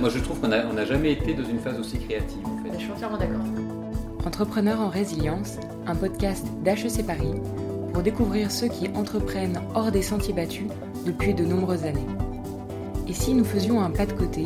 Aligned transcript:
Moi, 0.00 0.10
je 0.10 0.20
trouve 0.20 0.38
qu'on 0.40 0.48
n'a 0.48 0.84
jamais 0.84 1.12
été 1.12 1.34
dans 1.34 1.44
une 1.44 1.58
phase 1.58 1.78
aussi 1.80 1.98
créative. 1.98 2.38
En 2.44 2.62
fait. 2.62 2.72
Je 2.74 2.84
suis 2.84 2.92
entièrement 2.92 3.18
d'accord. 3.18 3.42
Entrepreneurs 4.24 4.80
en 4.80 4.88
résilience, 4.88 5.56
un 5.88 5.96
podcast 5.96 6.46
d'HEC 6.62 7.04
Paris 7.04 7.34
pour 7.92 8.02
découvrir 8.02 8.52
ceux 8.52 8.68
qui 8.68 8.88
entreprennent 8.94 9.60
hors 9.74 9.90
des 9.90 10.02
sentiers 10.02 10.34
battus 10.34 10.68
depuis 11.04 11.34
de 11.34 11.44
nombreuses 11.44 11.84
années. 11.84 12.06
Et 13.08 13.12
si 13.12 13.34
nous 13.34 13.44
faisions 13.44 13.80
un 13.80 13.90
pas 13.90 14.06
de 14.06 14.12
côté 14.12 14.44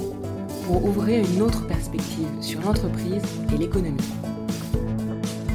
pour 0.65 0.83
ouvrir 0.85 1.23
une 1.35 1.43
autre 1.43 1.67
perspective 1.67 2.29
sur 2.41 2.63
l'entreprise 2.63 3.23
et 3.53 3.59
l'économie? 3.59 3.99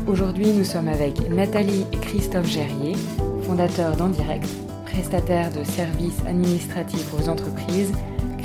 Aujourd'hui, 0.06 0.52
nous 0.52 0.64
sommes 0.66 0.90
avec 0.90 1.28
Nathalie 1.30 1.86
et 1.92 1.98
Christophe 1.98 2.48
Gerrier, 2.48 2.96
fondateurs 3.44 3.96
d'Endirect, 3.96 4.48
prestataire 4.86 5.52
de 5.52 5.64
services 5.64 6.22
administratifs 6.28 7.14
aux 7.16 7.30
entreprises 7.30 7.94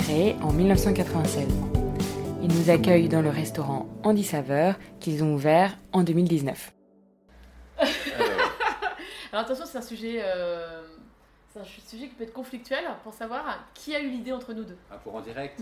créé 0.03 0.35
en 0.41 0.51
1996. 0.51 1.47
Ils 2.41 2.53
nous 2.53 2.69
accueillent 2.69 3.07
dans 3.07 3.21
le 3.21 3.29
restaurant 3.29 3.87
Andy 4.03 4.23
Saveur 4.23 4.75
qu'ils 4.99 5.23
ont 5.23 5.33
ouvert 5.33 5.77
en 5.93 6.03
2019. 6.03 6.73
Alors 9.31 9.45
attention, 9.45 9.65
c'est 9.65 9.77
un 9.77 9.81
sujet, 9.81 10.19
euh, 10.21 10.81
c'est 11.53 11.61
un 11.61 11.63
sujet 11.63 12.09
qui 12.09 12.15
peut 12.15 12.25
être 12.25 12.33
conflictuel 12.33 12.83
pour 13.03 13.13
savoir 13.13 13.59
qui 13.73 13.95
a 13.95 14.01
eu 14.01 14.09
l'idée 14.09 14.33
entre 14.33 14.51
nous 14.51 14.65
deux. 14.65 14.77
Ah, 14.91 14.97
pour 14.97 15.15
en 15.15 15.21
direct 15.21 15.61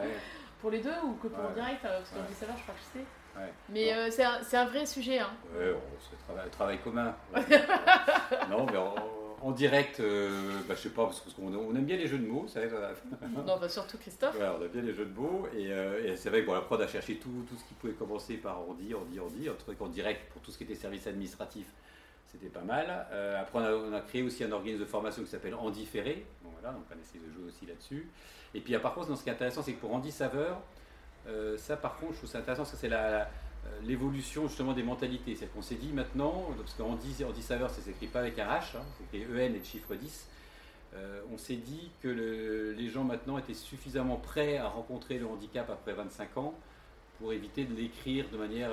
Pour 0.62 0.70
les 0.70 0.78
deux 0.78 0.94
ou 1.04 1.12
que 1.22 1.28
pour 1.28 1.44
en 1.44 1.52
direct 1.52 1.82
Parce 1.82 2.08
qu'Andy 2.08 2.32
Saveur, 2.32 2.56
je 2.56 2.62
crois 2.62 2.74
que 2.74 2.80
je 2.80 3.00
sais. 3.00 3.04
Mais 3.68 3.92
euh, 3.92 4.08
c'est 4.10 4.24
un, 4.24 4.40
un, 4.60 4.64
vrai 4.64 4.86
sujet. 4.86 5.18
Hein. 5.18 5.30
Ouais, 5.54 5.74
c'est 6.00 6.32
un 6.32 6.48
travail, 6.48 6.78
commun. 6.78 7.14
non, 8.50 8.64
mais 8.64 8.78
en, 9.44 9.52
direct, 9.52 10.00
euh, 10.00 10.30
bah, 10.68 10.74
je 10.74 10.80
sais 10.80 10.88
pas, 10.90 11.04
parce 11.04 11.20
qu'on 11.20 11.54
on 11.54 11.74
aime 11.74 11.84
bien 11.84 11.96
les 11.96 12.06
jeux 12.06 12.18
de 12.18 12.26
mots. 12.26 12.46
Ça, 12.48 12.60
non, 13.46 13.58
bah, 13.58 13.68
surtout 13.68 13.98
Christophe. 13.98 14.36
on 14.38 14.62
aime 14.62 14.68
bien 14.68 14.82
les 14.82 14.94
jeux 14.94 15.04
de 15.04 15.14
mots. 15.14 15.46
Et, 15.56 15.72
euh, 15.72 16.16
c'est 16.16 16.30
vrai 16.30 16.42
que 16.42 16.46
bon, 16.46 16.54
la 16.54 16.60
prod 16.60 16.80
a 16.80 16.88
cherché 16.88 17.16
tout, 17.16 17.44
tout 17.48 17.56
ce 17.56 17.64
qui 17.64 17.74
pouvait 17.74 17.92
commencer 17.92 18.36
par 18.36 18.68
on 18.68 18.74
dit, 18.74 18.94
on 18.94 19.04
dit, 19.04 19.20
on 19.20 19.28
dit. 19.28 19.48
Un 19.48 19.54
truc 19.54 19.80
en 19.80 19.88
direct 19.88 20.32
pour 20.32 20.42
tout 20.42 20.50
ce 20.50 20.58
qui 20.58 20.64
était 20.64 20.74
service 20.74 21.06
administratif, 21.06 21.66
c'était 22.26 22.48
pas 22.48 22.62
mal. 22.62 23.06
après, 23.38 23.58
on 23.58 23.92
a, 23.92 24.00
créé 24.00 24.22
aussi 24.22 24.44
un 24.44 24.52
organisme 24.52 24.80
de 24.80 24.86
formation 24.86 25.22
qui 25.22 25.30
s'appelle 25.30 25.54
Andy 25.54 25.86
Ferré. 25.86 26.26
Bon, 26.42 26.50
voilà, 26.60 26.74
donc 26.74 26.84
on 26.90 26.98
a 26.98 27.00
essayé 27.00 27.20
de 27.24 27.32
jouer 27.32 27.48
aussi 27.48 27.66
là-dessus. 27.66 28.08
Et 28.54 28.60
puis, 28.60 28.76
par 28.78 28.94
contre, 28.94 29.16
ce 29.16 29.22
qui 29.22 29.28
est 29.28 29.32
intéressant, 29.32 29.62
c'est 29.62 29.72
que 29.72 29.80
pour 29.80 29.92
Andy 29.92 30.12
Saveur, 30.12 30.60
euh, 31.26 31.56
ça, 31.56 31.76
par 31.76 31.96
contre, 31.96 32.12
je 32.12 32.18
trouve 32.18 32.30
ça 32.30 32.38
intéressant 32.38 32.62
parce 32.62 32.72
que 32.72 32.76
c'est 32.76 32.92
euh, 32.92 33.24
l'évolution 33.82 34.48
justement 34.48 34.72
des 34.72 34.82
mentalités. 34.82 35.36
C'est 35.36 35.52
qu'on 35.52 35.62
s'est 35.62 35.74
dit 35.76 35.92
maintenant, 35.92 36.48
parce 36.56 36.74
qu'on 36.74 36.94
dit, 36.94 37.24
on 37.26 37.32
dit 37.32 37.42
ça 37.42 37.68
s'écrit 37.68 38.06
pas 38.06 38.20
avec 38.20 38.38
un 38.38 38.46
H, 38.46 38.76
hein, 38.76 38.82
c'est 38.96 39.18
écrit 39.18 39.32
EN 39.32 39.54
et 39.54 39.58
le 39.58 39.64
chiffre 39.64 39.94
10. 39.94 40.28
Euh, 40.96 41.20
on 41.32 41.38
s'est 41.38 41.56
dit 41.56 41.90
que 42.02 42.74
les 42.76 42.88
gens 42.88 43.04
maintenant 43.04 43.36
étaient 43.38 43.54
suffisamment 43.54 44.16
prêts 44.16 44.58
à 44.58 44.68
rencontrer 44.68 45.18
le 45.18 45.26
handicap 45.26 45.68
après 45.70 45.92
25 45.92 46.36
ans 46.38 46.54
pour 47.18 47.32
éviter 47.32 47.64
de 47.64 47.74
l'écrire 47.74 48.26
de 48.32 48.36
manière 48.36 48.70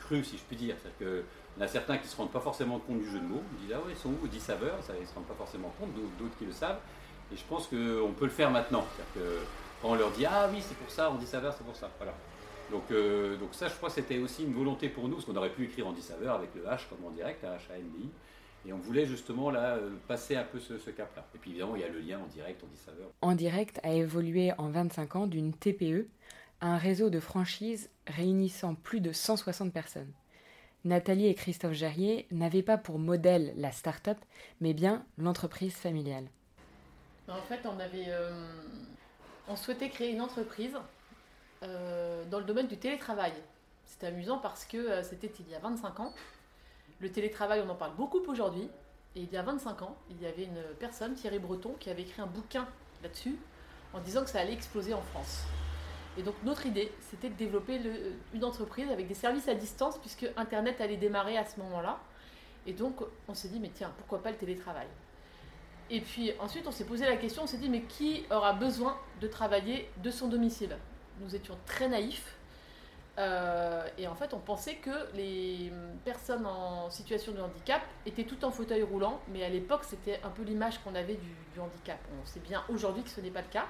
crue, 0.00 0.24
si 0.24 0.36
je 0.36 0.42
puis 0.42 0.56
dire. 0.56 0.76
C'est-à-dire 0.82 1.22
qu'on 1.56 1.62
a 1.62 1.68
certains 1.68 1.96
qui 1.98 2.04
ne 2.04 2.08
se 2.08 2.16
rendent 2.16 2.32
pas 2.32 2.40
forcément 2.40 2.78
compte 2.78 3.00
du 3.00 3.10
jeu 3.10 3.18
de 3.18 3.26
mots. 3.26 3.42
Ils 3.52 3.66
disent 3.66 3.76
Ah 3.76 3.86
ouais, 3.86 3.92
ils 3.92 3.96
sont 3.96 4.10
où 4.10 4.28
10 4.28 4.40
saveurs 4.40 4.82
Ça, 4.82 4.94
Ils 4.96 5.02
ne 5.02 5.06
se 5.06 5.14
rendent 5.14 5.26
pas 5.26 5.34
forcément 5.34 5.72
compte, 5.78 5.90
d'autres 5.94 6.36
qui 6.38 6.44
le 6.44 6.52
savent. 6.52 6.78
Et 7.32 7.36
je 7.36 7.44
pense 7.44 7.66
qu'on 7.66 8.12
peut 8.16 8.24
le 8.24 8.30
faire 8.30 8.50
maintenant. 8.50 8.84
C'est-à-dire 8.96 9.30
on 9.84 9.94
leur 9.94 10.10
dit 10.12 10.24
ah 10.24 10.48
oui 10.50 10.62
c'est 10.66 10.76
pour 10.76 10.90
ça, 10.90 11.10
on 11.10 11.16
dit 11.16 11.26
saveur 11.26 11.54
c'est 11.56 11.64
pour 11.64 11.76
ça. 11.76 11.90
Voilà. 11.98 12.14
Donc, 12.74 12.90
euh, 12.90 13.36
donc 13.36 13.50
ça 13.54 13.68
je 13.68 13.74
crois 13.76 13.88
c'était 13.88 14.18
aussi 14.18 14.42
une 14.42 14.52
volonté 14.52 14.88
pour 14.88 15.08
nous, 15.08 15.14
parce 15.14 15.26
qu'on 15.26 15.36
aurait 15.36 15.52
pu 15.52 15.64
écrire 15.64 15.86
en 15.86 15.92
dit 15.92 16.02
saveur 16.02 16.34
avec 16.34 16.52
le 16.56 16.64
H 16.64 16.88
comme 16.88 17.04
en 17.06 17.10
direct, 17.10 17.44
H 17.44 17.72
A 17.72 17.78
N 17.78 17.88
D 17.96 18.06
I. 18.06 18.10
Et 18.66 18.72
on 18.72 18.78
voulait 18.78 19.06
justement 19.06 19.50
là 19.50 19.76
euh, 19.76 19.90
passer 20.08 20.34
un 20.34 20.42
peu 20.42 20.58
ce, 20.58 20.90
cap-là. 20.90 21.24
Et 21.36 21.38
puis 21.38 21.50
évidemment, 21.50 21.76
il 21.76 21.82
y 21.82 21.84
a 21.84 21.88
le 21.88 22.00
lien 22.00 22.18
en 22.18 22.26
direct, 22.26 22.60
on 22.64 22.66
dit 22.66 22.80
saveur. 22.84 23.10
En 23.22 23.36
direct 23.36 23.78
a 23.84 23.92
évolué 23.92 24.52
en 24.58 24.70
25 24.70 25.14
ans 25.14 25.26
d'une 25.28 25.52
TPE 25.52 26.08
à 26.60 26.74
un 26.74 26.76
réseau 26.76 27.10
de 27.10 27.20
franchises 27.20 27.90
réunissant 28.08 28.74
plus 28.74 29.00
de 29.00 29.12
160 29.12 29.72
personnes. 29.72 30.12
Nathalie 30.84 31.28
et 31.28 31.34
Christophe 31.34 31.74
Gerrier 31.74 32.26
n'avaient 32.32 32.62
pas 32.62 32.76
pour 32.76 32.98
modèle 32.98 33.54
la 33.56 33.70
start-up, 33.70 34.18
mais 34.60 34.74
bien 34.74 35.06
l'entreprise 35.16 35.76
familiale. 35.76 36.26
En 37.28 37.40
fait, 37.42 37.60
on 37.66 37.78
avait, 37.78 38.08
euh, 38.08 38.32
on 39.46 39.54
souhaitait 39.54 39.90
créer 39.90 40.10
une 40.10 40.20
entreprise 40.20 40.76
euh, 41.62 42.24
dans 42.26 42.38
le 42.38 42.44
domaine 42.44 42.66
du 42.66 42.76
télétravail. 42.76 43.32
C'était 43.84 44.08
amusant 44.08 44.38
parce 44.38 44.64
que 44.64 44.76
euh, 44.76 45.02
c'était 45.02 45.30
il 45.40 45.50
y 45.50 45.54
a 45.54 45.58
25 45.58 46.00
ans. 46.00 46.12
Le 47.00 47.10
télétravail, 47.10 47.62
on 47.66 47.70
en 47.70 47.74
parle 47.74 47.94
beaucoup 47.96 48.20
aujourd'hui. 48.26 48.68
Et 49.16 49.20
il 49.20 49.32
y 49.32 49.36
a 49.36 49.42
25 49.42 49.82
ans, 49.82 49.96
il 50.10 50.20
y 50.20 50.26
avait 50.26 50.42
une 50.44 50.60
personne, 50.80 51.14
Thierry 51.14 51.38
Breton, 51.38 51.76
qui 51.78 51.88
avait 51.88 52.02
écrit 52.02 52.20
un 52.20 52.26
bouquin 52.26 52.66
là-dessus 53.02 53.38
en 53.92 54.00
disant 54.00 54.24
que 54.24 54.30
ça 54.30 54.40
allait 54.40 54.52
exploser 54.52 54.92
en 54.92 55.02
France. 55.02 55.44
Et 56.18 56.22
donc 56.22 56.34
notre 56.42 56.66
idée, 56.66 56.92
c'était 57.00 57.28
de 57.28 57.34
développer 57.34 57.80
une 58.32 58.44
entreprise 58.44 58.90
avec 58.90 59.06
des 59.06 59.14
services 59.14 59.48
à 59.48 59.54
distance 59.54 59.98
puisque 59.98 60.26
Internet 60.36 60.80
allait 60.80 60.96
démarrer 60.96 61.36
à 61.36 61.46
ce 61.46 61.60
moment-là. 61.60 62.00
Et 62.66 62.72
donc 62.72 62.96
on 63.28 63.34
s'est 63.34 63.48
dit, 63.48 63.60
mais 63.60 63.70
tiens, 63.72 63.92
pourquoi 63.98 64.22
pas 64.22 64.30
le 64.30 64.36
télétravail? 64.36 64.88
Et 65.90 66.00
puis 66.00 66.32
ensuite, 66.40 66.66
on 66.66 66.72
s'est 66.72 66.86
posé 66.86 67.04
la 67.04 67.16
question, 67.16 67.42
on 67.42 67.46
s'est 67.46 67.58
dit, 67.58 67.68
mais 67.68 67.82
qui 67.82 68.24
aura 68.30 68.52
besoin 68.52 68.96
de 69.20 69.28
travailler 69.28 69.88
de 70.02 70.10
son 70.10 70.28
domicile? 70.28 70.76
Nous 71.20 71.34
étions 71.34 71.56
très 71.66 71.88
naïfs. 71.88 72.36
Euh, 73.16 73.86
et 73.96 74.08
en 74.08 74.14
fait, 74.14 74.34
on 74.34 74.40
pensait 74.40 74.76
que 74.76 75.14
les 75.14 75.72
personnes 76.04 76.46
en 76.46 76.90
situation 76.90 77.32
de 77.32 77.40
handicap 77.40 77.82
étaient 78.06 78.24
toutes 78.24 78.42
en 78.42 78.50
fauteuil 78.50 78.82
roulant, 78.82 79.20
mais 79.28 79.44
à 79.44 79.48
l'époque, 79.48 79.84
c'était 79.84 80.20
un 80.24 80.30
peu 80.30 80.42
l'image 80.42 80.78
qu'on 80.78 80.94
avait 80.94 81.14
du, 81.14 81.60
handicap. 81.60 81.98
On 82.20 82.26
sait 82.26 82.40
bien 82.40 82.64
aujourd'hui 82.68 83.04
que 83.04 83.10
ce 83.10 83.20
n'est 83.20 83.30
pas 83.30 83.42
le 83.42 83.48
cas. 83.48 83.66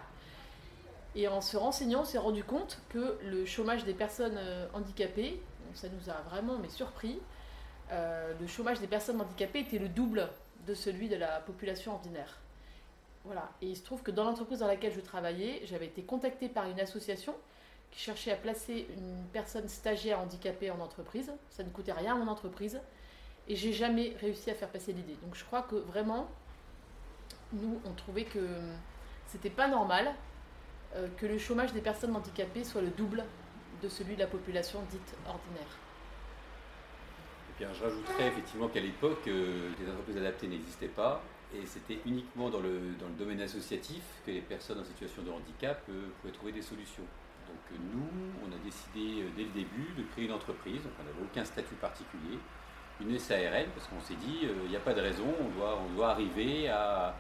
Et 1.15 1.29
en 1.29 1.43
se 1.43 1.57
renseignant, 1.57 2.01
on 2.01 2.05
s'est 2.05 2.19
rendu 2.19 2.43
compte 2.43 2.81
que 2.89 3.19
le 3.23 3.45
chômage 3.45 3.85
des 3.85 3.93
personnes 3.93 4.37
euh, 4.39 4.67
handicapées, 4.73 5.41
ça 5.75 5.89
nous 5.89 6.11
a 6.11 6.15
vraiment 6.31 6.59
mais 6.59 6.71
surpris, 6.71 7.21
euh, 7.93 8.33
le 8.41 8.47
chômage 8.47 8.81
des 8.81 8.87
personnes 8.87 9.21
handicapées 9.21 9.61
était 9.61 9.79
le 9.79 9.89
double 9.89 10.29
de 10.67 10.75
celui 10.75 11.09
de 11.09 11.17
la 11.17 11.41
population 11.41 11.93
ordinaire. 11.93 12.39
Voilà. 13.25 13.51
Et 13.63 13.67
il 13.67 13.77
se 13.77 13.83
trouve 13.83 14.03
que 14.03 14.11
dans 14.11 14.25
l'entreprise 14.25 14.61
dans 14.61 14.67
laquelle 14.67 14.93
je 14.93 15.01
travaillais, 15.01 15.63
j'avais 15.65 15.87
été 15.87 16.03
contactée 16.03 16.49
par 16.49 16.69
une 16.69 16.81
association 16.81 17.35
qui 17.91 18.01
cherchait 18.01 18.33
à 18.33 18.37
placer 18.37 18.87
une 18.97 19.25
personne 19.33 19.69
stagiaire 19.69 20.21
handicapée 20.21 20.71
en 20.71 20.81
entreprise. 20.81 21.33
Ça 21.51 21.63
ne 21.63 21.71
coûtait 21.71 21.93
rien 21.93 22.15
à 22.15 22.19
mon 22.19 22.29
entreprise. 22.31 22.81
Et 23.49 23.57
j'ai 23.57 23.73
jamais 23.73 24.17
réussi 24.21 24.51
à 24.51 24.55
faire 24.55 24.69
passer 24.69 24.93
l'idée. 24.93 25.17
Donc 25.23 25.35
je 25.35 25.45
crois 25.45 25.63
que 25.63 25.77
vraiment, 25.77 26.29
nous, 27.53 27.81
on 27.85 27.93
trouvait 27.93 28.25
que 28.25 28.47
c'était 29.27 29.51
pas 29.51 29.69
normal 29.69 30.15
euh, 30.97 31.09
que 31.17 31.27
le 31.27 31.39
chômage 31.39 31.73
des 31.73 31.81
personnes 31.81 32.15
handicapées 32.17 32.65
soit 32.65 32.81
le 32.81 32.91
double 32.91 33.25
de 33.83 33.89
celui 33.89 34.15
de 34.15 34.21
la 34.21 34.27
population 34.27 34.81
dite 34.91 35.15
ordinaire 35.27 35.79
je 37.61 37.85
rajouterais 37.85 38.29
effectivement 38.29 38.69
qu'à 38.69 38.81
l'époque, 38.81 39.27
euh, 39.29 39.71
les 39.79 39.91
entreprises 39.91 40.17
adaptées 40.17 40.49
n'existaient 40.49 40.89
pas 40.89 41.23
et 41.55 41.67
c'était 41.67 41.99
uniquement 42.07 42.51
dans 42.51 42.61
le, 42.61 42.81
domaine 43.19 43.41
associatif 43.41 44.03
que 44.27 44.31
les 44.31 44.41
personnes 44.41 44.81
en 44.81 44.85
situation 44.85 45.23
de 45.23 45.31
handicap 45.31 45.83
euh, 45.89 46.09
pouvaient 46.21 46.33
trouver 46.33 46.53
des 46.53 46.63
solutions. 46.63 47.05
Donc 47.49 47.61
euh, 47.73 47.77
nous, 47.93 48.09
on 48.45 48.53
a 48.53 48.59
décidé 48.65 49.25
dès 49.37 49.45
le 49.45 49.51
début 49.51 49.95
de 49.97 50.03
créer 50.13 50.25
une 50.25 50.33
entreprise, 50.33 50.83
donc 50.83 50.93
on 51.01 51.05
n'avait 51.05 51.23
aucun 51.23 51.45
statut 51.45 51.75
particulier, 51.75 52.39
une 53.01 53.19
SARL, 53.19 53.67
parce 53.75 53.89
qu'on 53.89 54.01
s'est 54.01 54.15
dit, 54.15 54.41
il 54.65 54.71
n'y 54.71 54.77
a 54.77 54.81
pas 54.81 54.95
de 54.95 55.01
raison, 55.01 55.27
on 55.41 55.59
doit, 55.59 55.79
on 55.79 55.93
doit 55.95 56.11
arriver 56.11 56.69
à, 56.69 57.17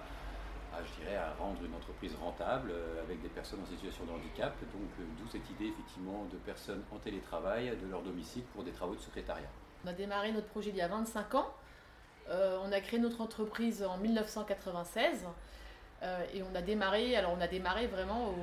à 0.72 1.32
rendre 1.38 1.64
une 1.64 1.74
entreprise 1.74 2.14
rentable 2.20 2.72
avec 3.02 3.20
des 3.22 3.28
personnes 3.28 3.60
en 3.60 3.66
situation 3.66 4.04
de 4.04 4.12
handicap. 4.12 4.54
Donc 4.60 5.06
d'où 5.18 5.28
cette 5.28 5.48
idée 5.50 5.66
effectivement 5.66 6.26
de 6.32 6.36
personnes 6.38 6.82
en 6.92 6.98
télétravail 6.98 7.76
de 7.76 7.90
leur 7.90 8.02
domicile 8.02 8.44
pour 8.54 8.62
des 8.62 8.70
travaux 8.70 8.94
de 8.94 9.00
secrétariat. 9.00 9.48
On 9.84 9.88
a 9.88 9.92
démarré 9.92 10.32
notre 10.32 10.46
projet 10.48 10.70
il 10.70 10.76
y 10.76 10.80
a 10.80 10.88
25 10.88 11.34
ans. 11.34 11.52
Euh, 12.30 12.58
on 12.64 12.72
a 12.72 12.80
créé 12.80 12.98
notre 12.98 13.20
entreprise 13.20 13.82
en 13.82 13.98
1996. 13.98 15.26
Euh, 16.02 16.24
et 16.34 16.42
on 16.42 16.54
a 16.54 16.62
démarré, 16.62 17.16
alors 17.16 17.34
on 17.36 17.40
a 17.40 17.46
démarré 17.46 17.86
vraiment 17.86 18.34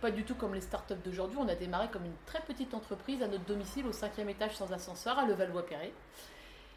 pas 0.00 0.10
du 0.10 0.24
tout 0.24 0.34
comme 0.34 0.54
les 0.54 0.60
startups 0.60 0.94
d'aujourd'hui, 1.04 1.38
on 1.40 1.48
a 1.48 1.54
démarré 1.54 1.88
comme 1.88 2.04
une 2.04 2.16
très 2.26 2.40
petite 2.40 2.74
entreprise 2.74 3.22
à 3.22 3.28
notre 3.28 3.44
domicile 3.44 3.86
au 3.86 3.92
cinquième 3.92 4.28
étage 4.28 4.56
sans 4.56 4.72
ascenseur 4.72 5.18
à 5.18 5.26
Levallois-Perret. 5.26 5.92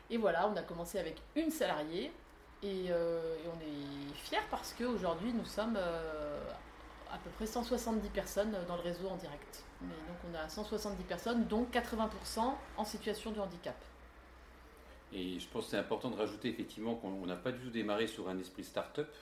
Et 0.09 0.17
voilà, 0.17 0.47
on 0.47 0.55
a 0.57 0.61
commencé 0.61 0.99
avec 0.99 1.21
une 1.35 1.49
salariée 1.49 2.11
et, 2.61 2.87
euh, 2.89 3.35
on 3.47 3.59
est 3.61 4.13
fiers 4.15 4.43
parce 4.51 4.73
qu'aujourd'hui 4.73 5.33
nous 5.33 5.45
sommes 5.45 5.77
à 5.77 7.17
peu 7.17 7.29
près 7.31 7.45
170 7.45 8.09
personnes 8.09 8.55
dans 8.67 8.75
le 8.75 8.81
réseau 8.81 9.07
en 9.07 9.15
direct. 9.15 9.63
Mais 9.81 9.95
donc 10.07 10.17
on 10.31 10.45
a 10.45 10.47
170 10.47 11.03
personnes, 11.03 11.45
dont 11.45 11.65
80% 11.71 12.53
en 12.77 12.85
situation 12.85 13.31
de 13.31 13.39
handicap. 13.39 13.75
Et 15.13 15.39
je 15.39 15.47
pense 15.49 15.65
que 15.65 15.71
c'est 15.71 15.77
important 15.77 16.09
de 16.09 16.15
rajouter 16.15 16.49
effectivement 16.49 16.95
qu'on 16.95 17.25
n'a 17.25 17.35
pas 17.35 17.51
du 17.51 17.59
tout 17.59 17.69
démarré 17.69 18.07
sur 18.07 18.29
un 18.29 18.37
esprit 18.39 18.63
start-up. 18.63 19.13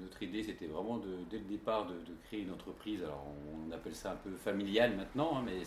notre 0.00 0.22
idée, 0.22 0.42
c'était 0.42 0.66
vraiment 0.66 0.96
de, 0.96 1.18
dès 1.30 1.38
le 1.38 1.44
départ 1.44 1.86
de, 1.86 1.94
créer 2.24 2.40
une 2.40 2.52
entreprise. 2.52 3.02
Alors 3.02 3.24
on, 3.68 3.70
appelle 3.72 3.94
ça 3.94 4.12
un 4.12 4.16
peu 4.16 4.30
familial 4.36 4.96
maintenant, 4.96 5.36
hein, 5.36 5.42
mais 5.44 5.60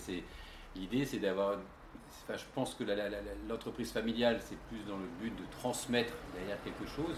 l'idée, 0.76 1.06
c'est 1.06 1.20
d'avoir 1.20 1.58
je 2.30 2.44
pense 2.54 2.76
que 2.76 2.84
l'entreprise 3.48 3.92
familiale, 3.92 4.40
c'est 4.42 4.58
plus 4.68 4.80
dans 4.88 4.98
le 4.98 5.08
but 5.20 5.36
de 5.36 5.44
transmettre 5.60 6.14
derrière 6.36 6.62
quelque 6.64 6.86
chose. 6.86 7.16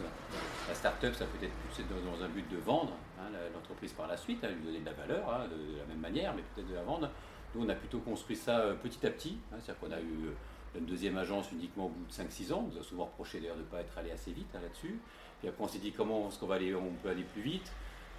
La 0.67 0.75
start-up, 0.75 1.13
ça 1.15 1.25
peut 1.25 1.45
être 1.45 1.53
plus 1.53 1.83
dans, 1.83 2.23
un 2.23 2.29
but 2.29 2.49
de 2.49 2.57
vendre 2.57 2.93
hein, 3.19 3.29
l'entreprise 3.53 3.91
par 3.91 4.07
la 4.07 4.15
suite, 4.15 4.43
hein, 4.43 4.49
lui 4.49 4.63
donner 4.63 4.79
de 4.79 4.85
la 4.85 4.93
valeur 4.93 5.29
hein, 5.29 5.47
de, 5.47 5.77
la 5.77 5.85
même 5.85 5.99
manière, 5.99 6.33
mais 6.33 6.43
peut-être 6.55 6.69
de 6.69 6.75
la 6.75 6.83
vendre. 6.83 7.09
Nous, 7.53 7.65
on 7.65 7.69
a 7.69 7.75
plutôt 7.75 7.99
construit 7.99 8.37
ça 8.37 8.59
euh, 8.59 8.73
petit 8.75 9.05
à 9.05 9.09
petit. 9.09 9.37
C'est-à-dire 9.51 9.79
qu'on 9.79 9.91
a 9.91 9.99
eu 9.99 10.29
euh, 10.75 10.79
une 10.79 10.85
deuxième 10.85 11.17
agence 11.17 11.51
uniquement 11.51 11.85
au 11.85 11.89
bout 11.89 12.05
de 12.05 12.11
5-6 12.11 12.53
ans. 12.53 12.65
On 12.67 12.73
nous 12.73 12.79
a 12.79 12.83
souvent 12.83 13.05
reproché 13.05 13.39
d'ailleurs 13.39 13.57
de 13.57 13.61
ne 13.61 13.67
pas 13.67 13.81
être 13.81 13.97
allé 13.97 14.11
assez 14.11 14.31
vite 14.31 14.53
là-dessus. 14.53 14.99
Puis 15.39 15.49
après, 15.49 15.63
on 15.63 15.67
s'est 15.67 15.79
dit 15.79 15.91
comment 15.91 16.27
est-ce 16.27 16.39
qu'on 16.39 16.47
va 16.47 16.55
aller, 16.55 16.73
on 16.75 16.91
peut 17.03 17.09
aller 17.09 17.23
plus 17.23 17.41
vite? 17.41 17.71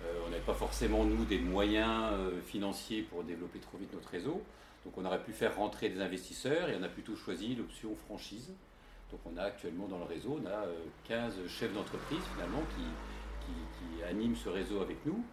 Euh, 0.05 0.21
on 0.27 0.31
n'avait 0.31 0.43
pas 0.43 0.55
forcément, 0.55 1.05
nous, 1.05 1.25
des 1.25 1.39
moyens 1.39 2.11
financiers 2.47 3.03
pour 3.03 3.23
développer 3.23 3.61
trop 3.61 3.79
vite 3.79 3.93
notre 3.93 4.09
réseau. 4.09 4.43
Donc 4.85 4.99
on 4.99 5.05
aurait 5.05 5.23
pu 5.23 5.33
faire 5.33 5.57
rentrer 5.57 5.89
des 5.89 6.01
investisseurs 6.01 6.69
et 6.69 6.77
on 6.77 6.83
a 6.83 6.89
plutôt 6.89 7.15
choisi 7.15 7.55
l'option 7.55 7.95
franchise. 7.95 8.53
Donc 9.11 9.21
on 9.27 9.37
a 9.37 9.43
actuellement 9.43 9.87
dans 9.87 9.99
le 9.99 10.05
réseau, 10.05 10.41
on 10.43 10.47
a 10.47 10.65
15 11.05 11.39
euh, 11.39 11.49
chefs 11.49 11.73
d'entreprise 11.73 12.23
finalement 12.35 12.63
qui, 12.77 12.83
animent 14.09 14.35
ce 14.35 14.49
réseau 14.49 14.81
avec 14.81 15.05
nous 15.07 15.25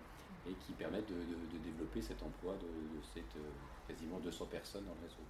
et 0.48 0.54
qui 0.66 0.74
permettent 0.74 1.10
de, 1.10 1.60
développer 1.64 2.02
cet 2.02 2.22
emploi 2.22 2.54
de, 2.54 3.02
cette, 3.14 3.36
euh, 3.38 3.50
quasiment 3.88 4.20
200 4.20 4.46
personnes 4.46 4.86
dans 4.86 4.94
le 4.94 5.08
réseau. 5.08 5.24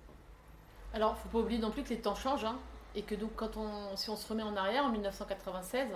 Alors, 0.94 1.18
faut 1.18 1.30
pas 1.30 1.40
oublier 1.40 1.60
non 1.60 1.72
plus 1.72 1.84
que 1.84 1.90
les 1.90 2.00
temps 2.00 2.16
changent 2.16 2.46
hein, 2.46 2.58
et 2.96 3.04
que 3.04 3.16
donc 3.16 3.32
quand 3.36 3.58
on, 3.58 3.96
si 3.96 4.10
on 4.10 4.16
se 4.16 4.28
remet 4.28 4.44
en 4.44 4.56
arrière, 4.56 4.84
en 4.84 4.90
1996, 4.90 5.88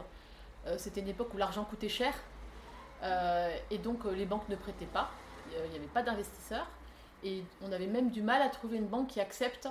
euh, 0.65 0.75
c'était 0.77 1.01
une 1.01 1.07
époque 1.07 1.33
où 1.33 1.37
l'argent 1.37 1.63
coûtait 1.63 1.89
cher 1.89 2.13
et 3.69 3.77
donc 3.79 4.05
les 4.05 4.25
banques 4.25 4.47
ne 4.47 4.55
prêtaient 4.55 4.85
pas, 4.85 5.11
il 5.51 5.69
n'y 5.71 5.75
avait 5.75 5.87
pas 5.87 6.03
d'investisseurs. 6.03 6.65
Et 7.23 7.43
on 7.61 7.71
avait 7.71 7.87
même 7.87 8.09
du 8.09 8.21
mal 8.21 8.41
à 8.41 8.49
trouver 8.49 8.77
une 8.77 8.87
banque 8.87 9.07
qui 9.07 9.19
accepte 9.19 9.67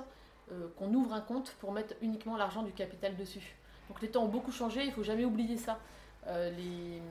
euh, 0.51 0.69
qu'on 0.77 0.93
ouvre 0.95 1.13
un 1.13 1.21
compte 1.21 1.53
pour 1.61 1.73
mettre 1.73 1.95
uniquement 2.01 2.37
l'argent 2.37 2.63
du 2.63 2.73
capital 2.73 3.17
dessus. 3.17 3.57
Donc 3.89 4.01
les 4.01 4.09
temps 4.09 4.25
ont 4.25 4.29
beaucoup 4.29 4.53
changé, 4.53 4.85
il 4.85 4.93
faut 4.93 5.03
jamais 5.03 5.25
oublier 5.25 5.57
ça. 5.57 5.79
Euh, 6.27 6.51
les, 6.51 7.03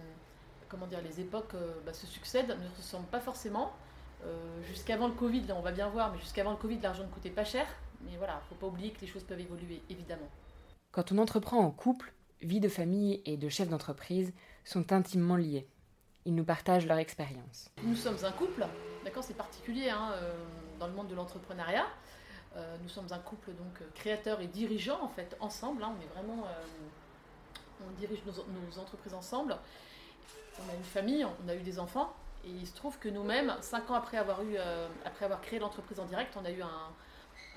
comment 0.67 0.87
dire, 0.87 1.01
les 1.01 1.21
époques 1.21 1.53
euh, 1.53 1.73
bah, 1.85 1.93
se 1.93 2.07
succèdent, 2.07 2.49
ne 2.49 2.69
se 2.69 2.77
ressemblent 2.77 3.07
pas 3.07 3.19
forcément. 3.19 3.71
jusqu'avant 4.63 5.07
le 5.07 5.13
Covid, 5.13 5.45
on 5.55 5.61
va 5.61 5.71
bien 5.71 5.89
voir, 5.89 6.11
mais 6.11 6.19
jusqu'avant 6.19 6.51
le 6.51 6.57
Covid, 6.57 6.79
l'argent 6.81 7.03
ne 7.03 7.09
coûtait 7.09 7.31
pas 7.31 7.45
cher. 7.45 7.65
Mais 8.05 8.17
voilà, 8.17 8.33
il 8.33 8.43
ne 8.43 8.49
faut 8.49 8.55
pas 8.55 8.67
oublier 8.67 8.91
que 8.91 9.01
les 9.01 9.07
choses 9.07 9.23
peuvent 9.23 9.39
évoluer, 9.39 9.81
évidemment. 9.89 10.29
Quand 10.91 11.11
on 11.11 11.17
entreprend 11.17 11.59
en 11.59 11.71
couple, 11.71 12.13
vie 12.41 12.59
de 12.59 12.69
famille 12.69 13.21
et 13.25 13.37
de 13.37 13.49
chef 13.49 13.69
d'entreprise 13.69 14.33
sont 14.65 14.91
intimement 14.91 15.37
liés. 15.37 15.67
Ils 16.25 16.35
nous 16.35 16.43
partagent 16.43 16.85
leur 16.85 16.97
expérience. 16.97 17.69
Nous 17.83 17.95
sommes 17.95 18.17
un 18.23 18.31
couple, 18.31 18.65
d'accord, 19.03 19.23
c'est 19.23 19.37
particulier 19.37 19.89
hein, 19.89 20.11
euh, 20.13 20.33
dans 20.79 20.87
le 20.87 20.93
monde 20.93 21.07
de 21.07 21.15
l'entrepreneuriat. 21.15 21.87
Euh, 22.55 22.75
nous 22.83 22.89
sommes 22.89 23.07
un 23.11 23.19
couple 23.19 23.51
donc 23.51 23.81
euh, 23.81 23.85
créateur 23.95 24.41
et 24.41 24.47
dirigeant 24.47 25.01
en 25.01 25.07
fait 25.07 25.35
ensemble. 25.39 25.83
Hein, 25.83 25.95
on 25.97 26.01
est 26.01 26.13
vraiment, 26.13 26.45
on 27.87 27.91
dirige 27.99 28.21
nos, 28.25 28.79
entreprises 28.79 29.13
ensemble. 29.13 29.57
On 30.59 30.69
a 30.71 30.75
une 30.75 30.83
famille, 30.83 31.25
on 31.25 31.47
a 31.47 31.55
eu 31.55 31.61
des 31.61 31.79
enfants, 31.79 32.13
et 32.43 32.49
il 32.49 32.67
se 32.67 32.75
trouve 32.75 32.99
que 32.99 33.07
nous-mêmes, 33.07 33.55
cinq 33.61 33.89
ans 33.89 33.95
après 33.95 34.17
avoir 34.17 34.43
eu, 34.43 34.57
après 35.05 35.25
avoir 35.25 35.41
créé 35.41 35.57
l'entreprise 35.57 35.99
en 35.99 36.05
direct, 36.05 36.37
on 36.39 36.45
a 36.45 36.51
eu 36.51 36.61
un, 36.61 36.91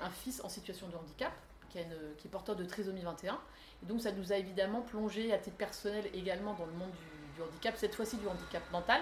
fils 0.09 0.41
en 0.43 0.49
situation 0.49 0.87
de 0.87 0.95
handicap 0.95 1.33
qui, 1.69 2.27
est 2.27 2.31
porteur 2.31 2.55
de 2.55 2.63
trisomie 2.63 3.01
21. 3.01 3.39
Et 3.83 3.85
donc 3.85 4.01
ça 4.01 4.11
nous 4.11 4.31
a 4.31 4.37
évidemment 4.37 4.81
plongé 4.81 5.33
à 5.33 5.37
titre 5.37 5.57
personnel 5.57 6.05
également 6.13 6.53
dans 6.53 6.65
le 6.65 6.71
monde 6.71 6.91
du 7.35 7.41
handicap, 7.41 7.75
cette 7.77 7.95
fois-ci 7.95 8.17
du 8.17 8.27
handicap 8.27 8.63
mental. 8.71 9.01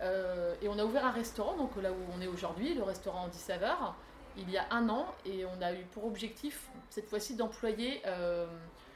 Euh, 0.00 0.54
et 0.62 0.68
on 0.68 0.78
a 0.78 0.84
ouvert 0.84 1.04
un 1.04 1.10
restaurant, 1.10 1.56
donc 1.56 1.74
là 1.76 1.90
où 1.92 1.96
on 2.16 2.20
est 2.20 2.28
aujourd'hui, 2.28 2.74
le 2.74 2.82
restaurant 2.82 3.24
Andy 3.24 3.38
Saveur, 3.38 3.96
il 4.36 4.48
y 4.50 4.56
a 4.56 4.66
un 4.70 4.88
an, 4.88 5.12
et 5.24 5.44
on 5.44 5.60
a 5.60 5.72
eu 5.72 5.82
pour 5.92 6.04
objectif 6.04 6.68
cette 6.90 7.08
fois-ci 7.08 7.34
d'employer 7.34 8.00
euh, 8.06 8.46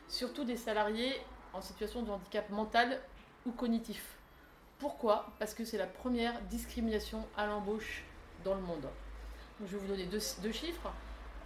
surtout 0.09 0.45
des 0.45 0.57
salariés 0.57 1.15
en 1.53 1.61
situation 1.61 2.03
de 2.03 2.11
handicap 2.11 2.49
mental 2.51 3.01
ou 3.45 3.51
cognitif. 3.51 4.17
Pourquoi? 4.79 5.27
Parce 5.39 5.55
que 5.55 5.65
c'est 5.65 5.79
la 5.79 5.87
première 5.87 6.41
discrimination 6.43 7.27
à 7.37 7.47
l'embauche 7.47 8.05
dans 8.45 8.55
le 8.55 8.61
monde. 8.61 8.87
Je 9.67 9.77
vais 9.77 9.79
vous 9.79 9.89
donner 9.89 10.07
deux, 10.07 10.53
chiffres. 10.53 10.93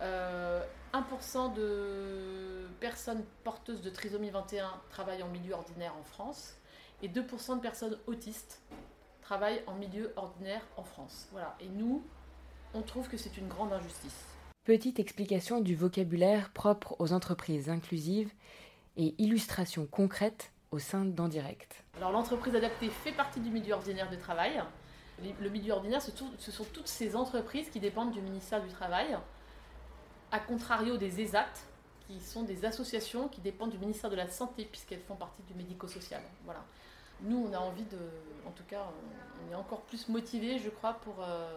1% 0.00 0.02
euh, 0.02 1.48
de 1.54 2.68
personnes 2.80 3.24
porteuses 3.44 3.80
de 3.80 3.90
trisomie 3.90 4.30
21 4.30 4.70
travaillent 4.90 5.22
en 5.22 5.28
milieu 5.28 5.54
ordinaire 5.54 5.94
en 5.98 6.02
France 6.02 6.56
et 7.02 7.08
2% 7.08 7.56
de 7.56 7.60
personnes 7.60 7.98
autistes 8.06 8.60
travaillent 9.22 9.62
en 9.66 9.74
milieu 9.74 10.12
ordinaire 10.16 10.62
en 10.76 10.84
France. 10.84 11.28
Voilà. 11.32 11.56
Et 11.60 11.68
nous, 11.68 12.02
on 12.74 12.82
trouve 12.82 13.08
que 13.08 13.16
c'est 13.16 13.36
une 13.36 13.48
grande 13.48 13.72
injustice. 13.72 14.24
Petite 14.64 14.98
explication 14.98 15.60
du 15.60 15.74
vocabulaire 15.74 16.50
propre 16.50 16.96
aux 16.98 17.12
entreprises 17.12 17.68
inclusives 17.70 18.32
et 18.96 19.14
illustration 19.18 19.86
concrète 19.86 20.52
au 20.70 20.78
sein 20.78 21.04
d'Endirect. 21.04 21.84
Alors 21.96 22.12
l'entreprise 22.12 22.54
adaptée 22.54 22.88
fait 22.88 23.12
partie 23.12 23.40
du 23.40 23.50
milieu 23.50 23.74
ordinaire 23.74 24.10
de 24.10 24.16
travail. 24.16 24.62
Le 25.22 25.48
milieu 25.48 25.72
ordinaire, 25.72 26.02
ce 26.02 26.50
sont 26.50 26.64
toutes 26.64 26.88
ces 26.88 27.16
entreprises 27.16 27.70
qui 27.70 27.80
dépendent 27.80 28.12
du 28.12 28.20
ministère 28.20 28.62
du 28.62 28.68
Travail, 28.68 29.16
à 30.30 30.38
contrario 30.38 30.96
des 30.96 31.20
ESAT, 31.20 31.46
qui 32.06 32.20
sont 32.20 32.42
des 32.42 32.64
associations 32.64 33.28
qui 33.28 33.40
dépendent 33.40 33.70
du 33.70 33.78
ministère 33.78 34.10
de 34.10 34.16
la 34.16 34.28
Santé, 34.28 34.66
puisqu'elles 34.70 35.00
font 35.00 35.16
partie 35.16 35.42
du 35.44 35.54
médico-social. 35.54 36.20
Voilà 36.44 36.62
nous, 37.22 37.48
on 37.48 37.52
a 37.52 37.58
envie 37.58 37.84
de. 37.84 37.98
En 38.46 38.50
tout 38.50 38.64
cas, 38.68 38.86
on 39.46 39.52
est 39.52 39.54
encore 39.54 39.82
plus 39.82 40.08
motivé, 40.08 40.58
je 40.58 40.70
crois, 40.70 40.94
pour, 40.94 41.22
euh, 41.22 41.56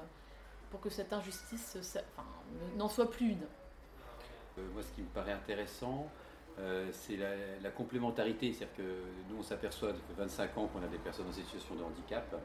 pour 0.72 0.80
que 0.80 0.90
cette 0.90 1.14
injustice 1.14 1.98
n'en 2.78 2.90
soit 2.90 3.10
plus 3.10 3.32
une. 3.32 3.44
Euh, 4.58 4.68
moi, 4.74 4.82
ce 4.82 4.92
qui 4.94 5.02
me 5.02 5.08
paraît 5.08 5.34
intéressant, 5.34 6.10
euh, 6.60 6.90
c'est 6.92 7.18
la, 7.18 7.70
complémentarité. 7.72 8.54
C'est-à-dire 8.54 8.76
que 8.78 9.04
nous, 9.30 9.40
on 9.40 9.44
s'aperçoit 9.44 9.92
depuis 9.92 10.14
25 10.18 10.58
ans 10.58 10.68
qu'on 10.68 10.84
a 10.84 10.88
des 10.88 10.98
personnes 10.98 11.28
en 11.28 11.34
situation 11.34 11.76
de 11.76 11.84
handicap 11.84 12.36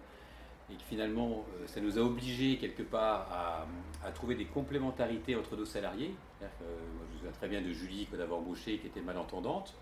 et 0.70 0.76
que 0.76 0.82
finalement, 0.82 1.44
ça 1.66 1.80
nous 1.80 1.98
a 1.98 2.00
obligés 2.00 2.56
quelque 2.56 2.82
part 2.82 3.66
à, 4.02 4.10
trouver 4.12 4.34
des 4.34 4.46
complémentarités 4.46 5.36
entre 5.36 5.56
nos 5.56 5.64
salariés. 5.64 6.14
moi, 6.40 6.48
je 6.60 7.12
me 7.12 7.18
souviens 7.18 7.32
très 7.32 7.48
bien 7.48 7.60
de 7.60 7.70
Julie 7.72 8.06
qu'on 8.06 8.18
avait 8.18 8.32
embauchée 8.32 8.78
qui 8.78 8.86
était 8.86 9.00
malentendante. 9.02 9.74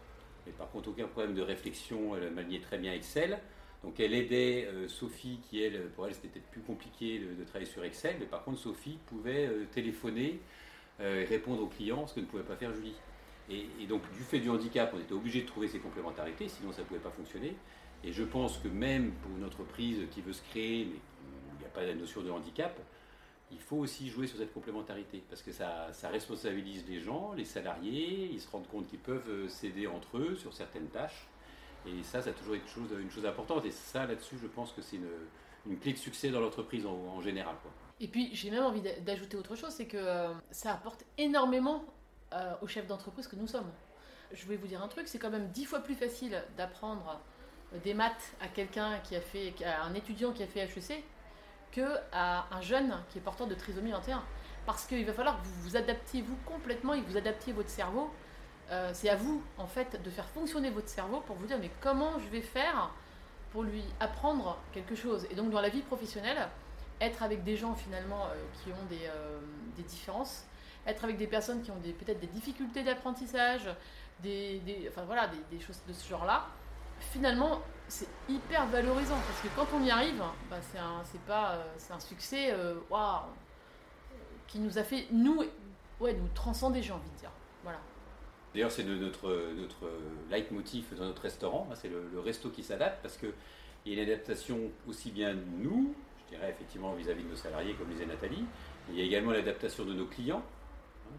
Mais 0.47 0.53
par 0.53 0.71
contre, 0.71 0.89
aucun 0.89 1.07
problème 1.07 1.35
de 1.35 1.43
réflexion, 1.43 2.17
elle 2.17 2.33
maniait 2.33 2.61
très 2.61 2.79
bien 2.79 2.93
Excel. 2.93 3.39
Donc 3.85 3.99
elle 3.99 4.15
aidait 4.15 4.67
euh, 4.67 4.89
Sophie, 4.89 5.41
qui 5.49 5.63
elle, 5.63 5.89
pour 5.91 6.07
elle 6.07 6.15
c'était 6.15 6.29
peut-être 6.29 6.51
plus 6.51 6.61
compliqué 6.61 7.19
de, 7.19 7.45
travailler 7.45 7.71
sur 7.71 7.85
Excel, 7.85 8.17
mais 8.21 8.27
par 8.27 8.45
contre 8.45 8.59
Sophie 8.59 8.99
pouvait 9.07 9.47
euh, 9.47 9.65
téléphoner 9.73 10.41
euh, 11.01 11.23
et 11.23 11.25
répondre 11.25 11.63
aux 11.63 11.67
clients, 11.67 12.07
ce 12.07 12.15
que 12.15 12.21
ne 12.21 12.27
pouvait 12.27 12.45
pas 12.45 12.57
faire 12.57 12.73
Julie. 12.73 12.95
Et, 13.51 13.87
donc 13.87 14.03
du 14.13 14.23
fait 14.23 14.39
du 14.39 14.49
handicap, 14.49 14.93
on 14.95 15.01
était 15.01 15.13
obligé 15.13 15.43
de 15.43 15.47
trouver 15.47 15.67
ces 15.69 15.81
complémentarités, 15.81 16.49
sinon 16.49 16.73
ça 16.73 16.83
ne 16.83 16.87
pouvait 16.87 17.01
pas 17.01 17.11
fonctionner. 17.11 17.55
Et 18.05 18.13
je 18.13 18.25
pense 18.25 18.59
que 18.59 18.69
même 18.69 19.13
pour 19.13 19.37
une 19.37 19.45
entreprise 19.45 20.01
qui 20.11 20.23
veut 20.23 20.33
se 20.33 20.43
créer, 20.51 20.87
mais 20.87 21.01
il 21.55 21.59
n'y 21.59 21.65
a 21.65 21.69
pas 21.69 21.85
la 21.85 21.95
notion 21.95 22.23
de 22.23 22.31
handicap, 22.31 22.79
il 23.53 23.61
faut 23.61 23.77
aussi 23.77 24.09
jouer 24.09 24.27
sur 24.27 24.39
cette 24.39 24.53
complémentarité, 24.53 25.23
parce 25.29 25.43
que 25.43 25.53
ça, 25.53 25.91
responsabilise 26.11 26.85
les 26.89 27.01
gens, 27.01 27.33
les 27.35 27.45
salariés, 27.45 28.31
ils 28.33 28.41
se 28.41 28.51
rendent 28.51 28.69
compte 28.69 28.89
qu'ils 28.89 28.99
peuvent 28.99 29.29
euh, 29.29 29.49
s'aider 29.49 29.87
entre 29.87 30.19
eux 30.19 30.37
sur 30.37 30.53
certaines 30.53 30.89
tâches. 30.89 31.29
Et 31.87 32.03
ça, 32.03 32.23
c'est 32.23 32.33
toujours 32.33 32.55
une 32.55 32.67
chose, 32.67 32.89
une 32.99 33.11
chose 33.11 33.27
importante. 33.27 33.65
Et 33.67 33.71
ça, 33.71 34.07
là-dessus, 34.07 34.37
je 34.41 34.47
pense 34.47 34.73
que 34.73 34.83
c'est 34.83 34.97
une, 34.97 35.79
clé 35.79 35.93
de 35.93 35.99
succès 35.99 36.31
dans 36.31 36.41
l'entreprise 36.41 36.87
en, 36.87 37.21
général. 37.21 37.55
Et 38.01 38.09
puis, 38.09 38.31
j'ai 38.35 38.51
même 38.51 38.65
envie 38.65 38.83
d'ajouter 39.03 39.37
autre 39.37 39.55
chose, 39.55 39.71
c'est 39.71 39.87
que 39.87 39.97
euh, 39.97 40.33
ça 40.51 40.73
apporte 40.73 41.05
énormément 41.19 41.85
euh, 42.33 42.55
aux 42.63 42.67
chefs 42.67 42.87
d'entreprise 42.87 43.27
que 43.27 43.37
nous 43.37 43.47
sommes. 43.47 43.71
Je 44.33 44.47
vais 44.47 44.57
vous 44.57 44.67
dire 44.67 44.83
un 44.83 44.89
truc, 44.89 45.09
c'est 45.09 45.19
quand 45.19 45.31
même 45.31 45.49
dix 45.49 45.67
fois 45.67 45.81
plus 45.81 45.95
facile 45.95 46.43
d'apprendre 46.57 47.21
des 47.85 47.95
maths 47.95 48.33
à 48.41 48.49
quelqu'un 48.49 48.99
qui 49.05 49.17
a 49.17 49.21
fait, 49.21 49.55
à 49.65 49.85
un 49.85 49.95
étudiant 49.95 50.33
qui 50.33 50.43
a 50.43 50.47
fait 50.47 50.61
HEC, 50.61 51.03
qu'à 51.71 52.47
un 52.51 52.61
jeune 52.61 52.95
qui 53.09 53.19
est 53.19 53.21
porteur 53.21 53.47
de 53.47 53.55
trisomie 53.55 53.91
21. 53.91 54.23
Parce 54.67 54.85
qu'il 54.87 55.05
va 55.05 55.13
falloir 55.13 55.41
que 55.41 55.47
vous 55.47 55.63
vous 55.63 55.77
adaptiez 55.77 56.23
vous 56.23 56.37
complètement 56.47 56.95
et 56.95 57.03
que 57.03 57.09
vous 57.09 57.17
adaptiez 57.17 57.53
votre 57.53 57.71
cerveau. 57.71 58.11
Euh, 58.71 58.91
c'est 58.93 59.09
à 59.09 59.17
vous, 59.17 59.43
en 59.59 59.67
fait, 59.67 60.01
de 60.03 60.11
faire 60.11 60.29
fonctionner 60.29 60.71
votre 60.71 60.89
cerveau 60.89 61.21
pour 61.21 61.37
vous 61.37 61.47
dire, 61.47 61.59
mais 61.59 61.71
comment 61.81 62.19
je 62.19 62.29
vais 62.29 62.41
faire 62.41 62.91
pour 63.51 63.65
lui 63.65 63.83
apprendre 64.01 64.59
quelque 64.73 64.95
chose? 64.95 65.27
Et 65.31 65.35
donc, 65.35 65.51
dans 65.51 65.61
la 65.61 65.69
vie 65.69 65.83
professionnelle, 65.83 66.49
être 67.01 67.23
avec 67.23 67.43
des 67.43 67.57
gens, 67.57 67.75
finalement, 67.75 68.27
euh, 68.27 68.35
qui 68.63 68.71
ont 68.71 68.87
des, 68.89 69.07
euh, 69.07 69.41
des, 69.77 69.83
différences, 69.83 70.47
être 70.87 71.03
avec 71.03 71.17
des 71.17 71.27
personnes 71.27 71.63
qui 71.63 71.71
ont 71.71 71.81
peut-être 71.99 72.21
des 72.21 72.29
difficultés 72.29 72.85
d'apprentissage, 72.85 73.69
des, 74.21 74.61
des, 74.61 74.89
enfin, 74.89 75.03
voilà, 75.05 75.29
des 75.51 75.61
choses 75.61 75.81
de 75.89 75.93
ce 75.93 76.09
genre-là, 76.09 76.47
finalement, 77.11 77.61
c'est 77.89 78.09
hyper 78.29 78.67
valorisant 78.69 79.19
parce 79.27 79.41
que 79.41 79.49
quand 79.55 79.77
on 79.77 79.83
y 79.85 79.91
arrive, 79.91 80.23
bah, 80.51 80.57
c'est 80.61 80.79
un, 80.79 81.03
pas, 81.27 81.53
euh, 81.53 81.65
c'est 81.77 81.93
un 81.93 82.01
succès 82.01 82.53
euh, 82.53 82.75
qui 84.49 84.59
nous 84.59 84.79
a 84.79 84.83
fait, 84.83 85.07
nous, 85.11 85.43
ouais, 86.01 86.15
nous 86.15 86.29
transcender, 86.35 86.83
j'ai 86.83 86.93
envie 86.93 87.11
de 87.11 87.19
dire. 87.19 87.31
Voilà. 87.63 87.79
D'ailleurs, 88.55 88.71
c'est 88.71 88.85
notre, 88.85 89.53
notre 89.55 89.91
leitmotiv 90.31 90.95
dans 90.97 91.05
notre 91.05 91.23
restaurant, 91.23 91.69
hein, 91.71 91.75
c'est 91.75 91.89
le, 91.89 92.21
resto 92.21 92.51
qui 92.51 92.63
s'adapte 92.63 93.01
parce 93.03 93.17
qu'il 93.17 93.33
y 93.87 93.99
a 93.99 94.03
une 94.03 94.11
adaptation 94.11 94.59
aussi 94.89 95.11
bien 95.11 95.35
nous, 95.59 95.95
je 96.25 96.37
dirais 96.37 96.51
effectivement 96.51 96.93
vis-à-vis 96.93 97.25
de 97.25 97.31
nos 97.31 97.37
salariés, 97.37 97.75
comme 97.75 97.89
disait 97.89 98.07
Nathalie, 98.07 98.45
il 98.91 98.99
y 98.99 99.03
a 99.03 99.05
également 99.05 99.33
l'adaptation 99.33 99.85
de 99.85 99.95
nos 99.95 100.07
clients. 100.07 100.43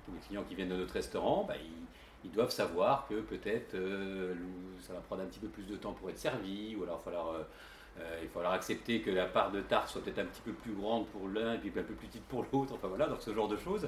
Tous 0.06 0.12
les 0.12 0.20
clients 0.20 0.44
qui 0.44 0.56
viennent 0.56 0.70
de 0.70 0.76
notre 0.76 0.94
restaurant, 0.94 1.44
bah, 1.48 1.56
ils, 1.56 1.86
doivent 2.32 2.52
savoir 2.52 3.06
que 3.08 3.16
peut-être 3.16 3.76
euh, 3.76 4.34
ça 4.80 4.94
va 4.94 5.00
prendre 5.00 5.24
un 5.24 5.26
petit 5.26 5.40
peu 5.40 5.48
plus 5.48 5.64
de 5.64 5.76
temps 5.76 5.94
pour 5.94 6.10
être 6.10 6.18
servi, 6.18 6.76
ou 6.76 6.84
alors 6.84 7.02
il 7.04 7.12
va 7.12 7.18
falloir, 7.18 7.36
il 8.22 8.28
va 8.28 8.34
falloir 8.34 8.54
accepter 8.54 9.02
que 9.02 9.12
la 9.12 9.26
part 9.26 9.52
de 9.52 9.62
tarte 9.62 9.90
soit 9.90 10.02
peut-être 10.02 10.20
un 10.20 10.26
petit 10.26 10.42
peu 10.42 10.52
plus 10.52 10.74
grande 10.74 11.08
pour 11.08 11.28
l'un 11.28 11.54
et 11.54 11.58
puis 11.58 11.70
un 11.70 11.84
peu 11.84 11.94
plus 11.94 12.08
petite 12.08 12.24
pour 12.24 12.46
l'autre, 12.52 12.74
enfin 12.74 12.88
voilà, 12.88 13.08
donc 13.08 13.22
ce 13.22 13.34
genre 13.34 13.48
de 13.48 13.58
choses. 13.58 13.88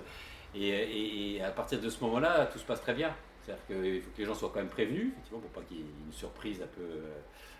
Et, 0.58 1.42
à 1.42 1.52
partir 1.52 1.80
de 1.82 1.90
ce 1.90 2.04
moment-là, 2.04 2.46
tout 2.46 2.60
se 2.60 2.66
passe 2.66 2.82
très 2.82 2.94
bien. 2.94 3.14
C'est-à-dire 3.42 3.66
qu'il 3.68 4.02
faut 4.02 4.10
que 4.12 4.18
les 4.18 4.26
gens 4.26 4.34
soient 4.34 4.50
quand 4.54 4.60
même 4.60 4.70
prévenus, 4.70 5.10
effectivement, 5.12 5.40
pour 5.40 5.52
pas 5.52 5.62
qu'il 5.62 5.78
y 5.78 5.80
ait 5.82 5.86
une 6.06 6.14
surprise 6.14 6.62
un 6.62 6.68
peu, 6.68 6.88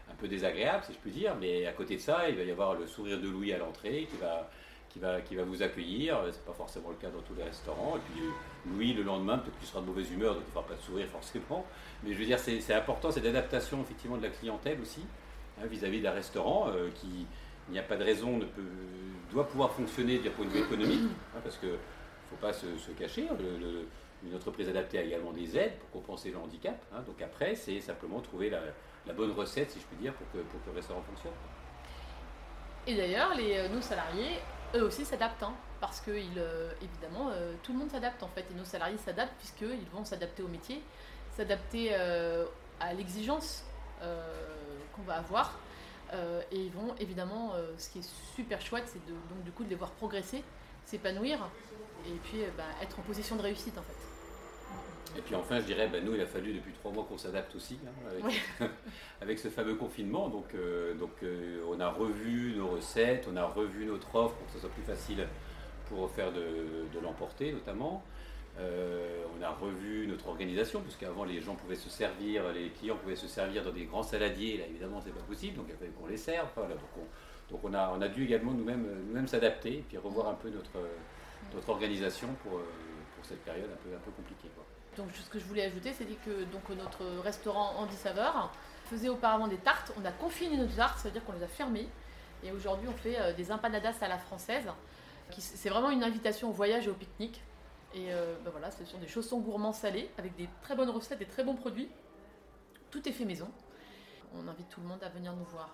un 0.10 0.16
peu 0.16 0.28
désagréable, 0.28 0.84
si 0.86 0.94
je 0.94 0.98
puis 1.00 1.12
dire. 1.12 1.36
Mais 1.40 1.66
à 1.66 1.74
côté 1.74 1.96
de 1.96 2.02
ça, 2.02 2.30
il 2.30 2.36
va 2.36 2.44
y 2.44 2.52
avoir 2.52 2.74
le 2.74 2.88
sourire 2.88 3.20
de 3.20 3.28
Louis 3.28 3.54
à 3.54 3.58
l'entrée 3.58 4.08
qui 4.10 4.18
va, 4.18 4.50
qui 4.96 5.02
va, 5.02 5.20
qui 5.20 5.36
va 5.36 5.44
vous 5.44 5.62
accueillir. 5.62 6.18
Ce 6.24 6.28
n'est 6.28 6.46
pas 6.46 6.54
forcément 6.54 6.90
le 6.90 6.96
cas 6.96 7.10
dans 7.10 7.22
tous 7.22 7.36
les 7.36 7.44
restaurants. 7.44 7.98
Et 7.98 8.00
puis 8.00 8.24
Louis, 8.66 8.94
le 8.94 9.04
lendemain, 9.04 9.38
peut-être 9.38 9.58
qu'il 9.60 9.68
sera 9.68 9.82
de 9.82 9.88
mauvaise 9.88 10.10
humeur, 10.10 10.36
donc 10.36 10.44
il 10.44 10.48
ne 10.48 10.52
fera 10.52 10.66
pas 10.66 10.78
sourire 10.78 11.08
forcément. 11.08 11.66
Mais 12.02 12.14
je 12.14 12.18
veux 12.18 12.26
dire, 12.26 12.40
c'est 12.40 12.74
important, 12.74 13.12
c'est 13.12 13.20
l'adaptation 13.22 13.82
effectivement 13.82 14.16
de 14.16 14.24
la 14.24 14.30
clientèle 14.30 14.80
aussi, 14.82 15.02
hein, 15.60 15.66
vis-à-vis 15.66 16.02
d'un 16.02 16.12
restaurant 16.12 16.70
euh, 16.70 16.90
qui, 16.96 17.28
il 17.68 17.74
n'y 17.74 17.80
a 17.80 17.84
pas 17.84 17.98
de 17.98 18.06
raison, 18.06 18.38
ne 18.38 18.46
peut, 18.46 18.62
doit 19.32 19.48
pouvoir 19.48 19.72
fonctionner 19.72 20.20
d'un 20.20 20.30
point 20.30 20.46
de 20.46 20.52
vue 20.52 20.60
économique, 20.60 21.10
hein, 21.36 21.40
parce 21.44 21.58
qu'il 21.58 21.70
ne 21.70 21.76
faut 22.30 22.38
pas 22.40 22.54
se, 22.54 22.66
cacher. 22.98 23.28
une 24.24 24.34
entreprise 24.34 24.70
adaptée 24.70 25.00
a 25.00 25.04
également 25.04 25.34
des 25.34 25.58
aides 25.58 25.74
pour 25.80 26.02
compenser 26.02 26.32
le 26.32 26.38
handicap. 26.38 26.82
Hein. 26.94 27.02
donc 27.06 27.22
après, 27.22 27.54
c'est 27.56 27.82
simplement 27.82 28.22
trouver 28.22 28.50
la, 28.50 28.62
bonne 29.14 29.32
recette, 29.32 29.72
si 29.72 29.80
je 29.82 29.86
puis 29.86 29.98
dire, 29.98 30.14
pour 30.14 30.32
que, 30.32 30.38
pour 30.48 30.64
que 30.64 30.70
le 30.70 30.76
restaurant 30.78 31.02
fonctionne. 31.02 31.34
Et 32.88 32.96
d'ailleurs, 32.96 33.34
euh, 33.38 33.68
nos 33.68 33.82
salariés 33.82 34.40
eux 34.76 34.84
aussi 34.84 35.06
s'adaptent, 35.06 35.44
hein, 35.44 35.54
parce 35.80 36.02
que 36.02 36.12
euh, 36.12 36.72
évidemment, 36.82 37.30
euh, 37.32 37.54
tout 37.64 37.74
le 37.74 37.80
monde 37.80 37.92
s'adapte 37.92 38.22
en 38.24 38.28
fait, 38.30 38.46
et 38.52 38.54
nos 38.58 38.66
salariés 38.66 38.98
s'adaptent 38.98 39.36
puisqu'ils 39.38 39.90
vont 39.94 40.06
s'adapter 40.06 40.44
au 40.44 40.48
métier, 40.48 40.82
s'adapter 41.36 41.90
euh, 41.94 42.46
à 42.80 42.94
l'exigence 42.94 43.64
qu'on 44.94 45.02
va 45.04 45.16
avoir, 45.16 45.58
et 46.52 46.58
ils 46.58 46.72
vont 46.72 46.94
évidemment, 47.00 47.54
ce 47.78 47.90
qui 47.90 48.00
est 48.00 48.10
super 48.36 48.62
chouette, 48.62 48.84
c'est 48.86 49.04
donc 49.08 49.44
du 49.44 49.52
coup 49.52 49.64
de 49.64 49.70
les 49.70 49.76
voir 49.76 49.90
progresser, 49.92 50.44
s'épanouir, 50.86 51.40
et 52.06 52.12
puis 52.24 52.44
bah, 52.56 52.64
être 52.84 53.00
en 53.00 53.02
position 53.02 53.36
de 53.36 53.42
réussite 53.42 53.78
en 53.78 53.82
fait. 53.82 54.15
Et 55.18 55.22
puis 55.22 55.36
enfin, 55.36 55.60
je 55.60 55.66
dirais, 55.66 55.88
ben, 55.88 56.04
nous, 56.04 56.14
il 56.14 56.22
a 56.22 56.26
fallu 56.26 56.54
depuis 56.54 56.74
trois 56.74 56.92
mois 56.92 57.06
qu'on 57.08 57.18
s'adapte 57.18 57.56
aussi 57.56 57.78
hein, 57.86 58.68
avec, 59.22 59.40
ce 59.40 59.48
fameux 59.48 59.76
confinement. 59.76 60.28
Donc, 60.28 60.54
euh, 60.54 60.94
donc 60.96 61.12
euh, 61.24 61.64
on 61.70 61.80
a 61.80 61.90
revu 61.90 62.54
nos 62.58 62.68
recettes, 62.68 63.28
on 63.32 63.38
a 63.38 63.46
revu 63.46 63.86
notre 63.86 64.14
offre 64.16 64.36
pour 64.36 64.48
que 64.48 64.54
ce 64.54 64.60
soit 64.60 64.70
plus 64.70 64.84
facile 64.84 65.26
pour 65.88 66.10
faire 66.12 66.32
de, 66.34 67.00
l'emporter 67.02 67.54
notamment. 67.54 68.04
Euh, 68.60 69.24
on 69.38 69.44
a 69.44 69.50
revu 69.50 70.08
notre 70.08 70.28
organisation, 70.28 70.82
parce 70.82 70.96
qu'avant 70.96 71.26
les 71.26 71.42
gens 71.42 71.56
pouvaient 71.56 71.76
se 71.76 71.90
servir, 71.90 72.44
les 72.54 72.70
clients 72.70 72.96
pouvaient 72.96 73.16
se 73.16 73.28
servir 73.28 73.64
dans 73.64 73.72
des 73.72 73.84
grands 73.84 74.04
saladiers, 74.04 74.58
là 74.58 74.64
évidemment 74.70 75.02
c'est 75.04 75.14
pas 75.14 75.24
possible, 75.24 75.58
donc 75.58 75.66
il 75.70 75.76
fallait 75.76 75.92
qu'on 75.92 76.08
les 76.08 76.18
serve. 76.18 76.48
donc, 77.50 77.60
on, 77.64 77.74
a, 77.74 77.94
on 77.96 78.02
a 78.02 78.08
dû 78.08 78.24
également 78.24 78.54
nous-mêmes 78.54 78.88
nous 79.14 79.28
s'adapter 79.28 79.74
et 79.74 79.86
puis 79.88 79.98
revoir 79.98 80.30
un 80.30 80.36
peu 80.36 80.50
notre, 80.50 80.88
notre 81.54 81.70
organisation 81.70 82.30
pour, 82.44 82.54
pour 82.54 83.26
cette 83.26 83.44
période 83.44 83.70
un 83.72 83.90
peu, 83.90 83.94
un 83.94 84.00
peu 84.00 84.12
compliquée. 84.12 84.50
Donc 84.98 85.08
ce 85.14 85.30
que 85.30 85.40
je 85.40 85.46
voulais 85.46 85.66
ajouter, 85.66 85.94
c'est 85.94 86.06
que 86.06 86.44
donc, 86.46 86.70
notre 86.70 87.06
restaurant 87.22 87.74
Andy 87.78 87.96
Saveur 87.96 88.52
faisait 88.86 89.10
auparavant 89.10 89.48
des 89.48 89.58
tartes. 89.58 89.92
On 90.00 90.06
a 90.06 90.12
confiné 90.12 90.58
nos 90.58 90.68
tartes, 90.68 91.00
ça 91.00 91.10
veut 91.10 91.12
dire 91.12 91.24
qu'on 91.26 91.34
les 91.34 91.44
a 91.44 91.48
fermées. 91.48 91.88
Et 92.44 92.52
aujourd'hui, 92.52 92.88
on 92.88 92.94
fait 92.94 93.20
euh, 93.20 93.34
des 93.34 93.52
empanadas 93.52 93.96
à 94.02 94.08
la 94.08 94.18
française. 94.18 94.66
C'est 95.38 95.70
vraiment 95.70 95.90
une 95.90 96.04
invitation 96.04 96.50
au 96.50 96.52
voyage 96.52 96.86
et 96.88 96.90
au 96.90 96.94
pique-nique. 96.94 97.42
Et 97.96 98.14
euh, 98.14 98.36
ben 98.44 98.52
voilà, 98.52 98.70
ce 98.72 98.86
sont 98.86 99.00
des 99.00 99.08
chaussons 99.08 99.40
gourmands 99.40 99.74
salés 99.74 100.10
avec 100.18 100.36
des 100.36 100.48
très 100.62 100.76
bonnes 100.76 100.90
recettes, 100.90 101.20
des 101.20 101.26
très 101.26 101.44
bons 101.44 101.56
produits. 101.56 101.90
Tout 102.92 103.08
est 103.10 103.12
fait 103.12 103.26
maison. 103.26 103.48
On 104.36 104.48
invite 104.48 104.70
tout 104.70 104.82
le 104.82 104.88
monde 104.88 105.04
à 105.04 105.10
venir 105.10 105.34
nous 105.34 105.46
voir. 105.46 105.74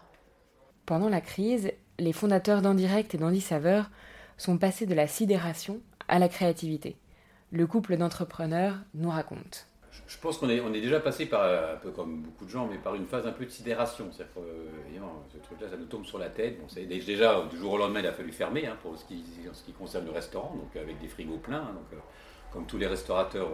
Pendant 0.86 1.10
la 1.10 1.22
crise, 1.22 1.72
les 2.00 2.14
fondateurs 2.14 2.62
d'Indirect 2.62 3.14
et 3.14 3.18
d'Andy 3.18 3.42
Saveur 3.42 3.90
sont 4.38 4.58
passés 4.58 4.86
de 4.86 4.96
la 4.96 5.08
sidération 5.08 5.82
à 6.08 6.20
la 6.20 6.30
créativité 6.30 6.98
le 7.52 7.68
couple 7.68 7.98
d'entrepreneurs 7.98 8.76
nous 8.94 9.10
raconte. 9.10 9.68
Je 10.08 10.18
pense 10.18 10.38
qu'on 10.38 10.50
est, 10.50 10.62
on 10.62 10.74
est 10.74 10.82
déjà 10.82 11.00
passé 11.00 11.26
par, 11.26 11.44
un 11.44 11.78
peu 11.78 11.92
comme 11.92 12.22
beaucoup 12.22 12.46
de 12.46 12.50
gens, 12.50 12.68
mais 12.70 12.78
par 12.78 12.96
une 12.96 13.06
phase 13.06 13.28
un 13.28 13.32
peu 13.32 13.46
de 13.46 13.50
sidération. 13.50 14.10
C'est-à-dire 14.12 14.34
que 14.36 14.40
euh, 14.40 15.00
ce 15.34 15.38
truc-là, 15.38 15.68
ça 15.70 15.78
nous 15.78 15.86
tombe 15.86 16.06
sur 16.06 16.18
la 16.18 16.30
tête. 16.30 16.60
Bon, 16.60 16.68
déjà, 16.86 17.44
du 17.50 17.58
jour 17.58 17.74
au 17.74 17.78
lendemain, 17.78 18.00
il 18.00 18.08
a 18.08 18.14
fallu 18.14 18.32
fermer 18.32 18.68
hein, 18.68 18.78
pour 18.82 18.98
ce 18.98 19.06
qui, 19.06 19.24
ce 19.54 19.64
qui, 19.64 19.74
concerne 19.74 20.06
le 20.06 20.12
restaurant, 20.12 20.56
donc 20.56 20.76
avec 20.82 21.00
des 21.00 21.08
frigos 21.08 21.38
pleins. 21.38 21.58
Hein, 21.58 21.74
donc, 21.74 21.94
euh, 21.94 22.02
comme 22.54 22.66
tous 22.66 22.78
les 22.78 22.88
restaurateurs 22.88 23.50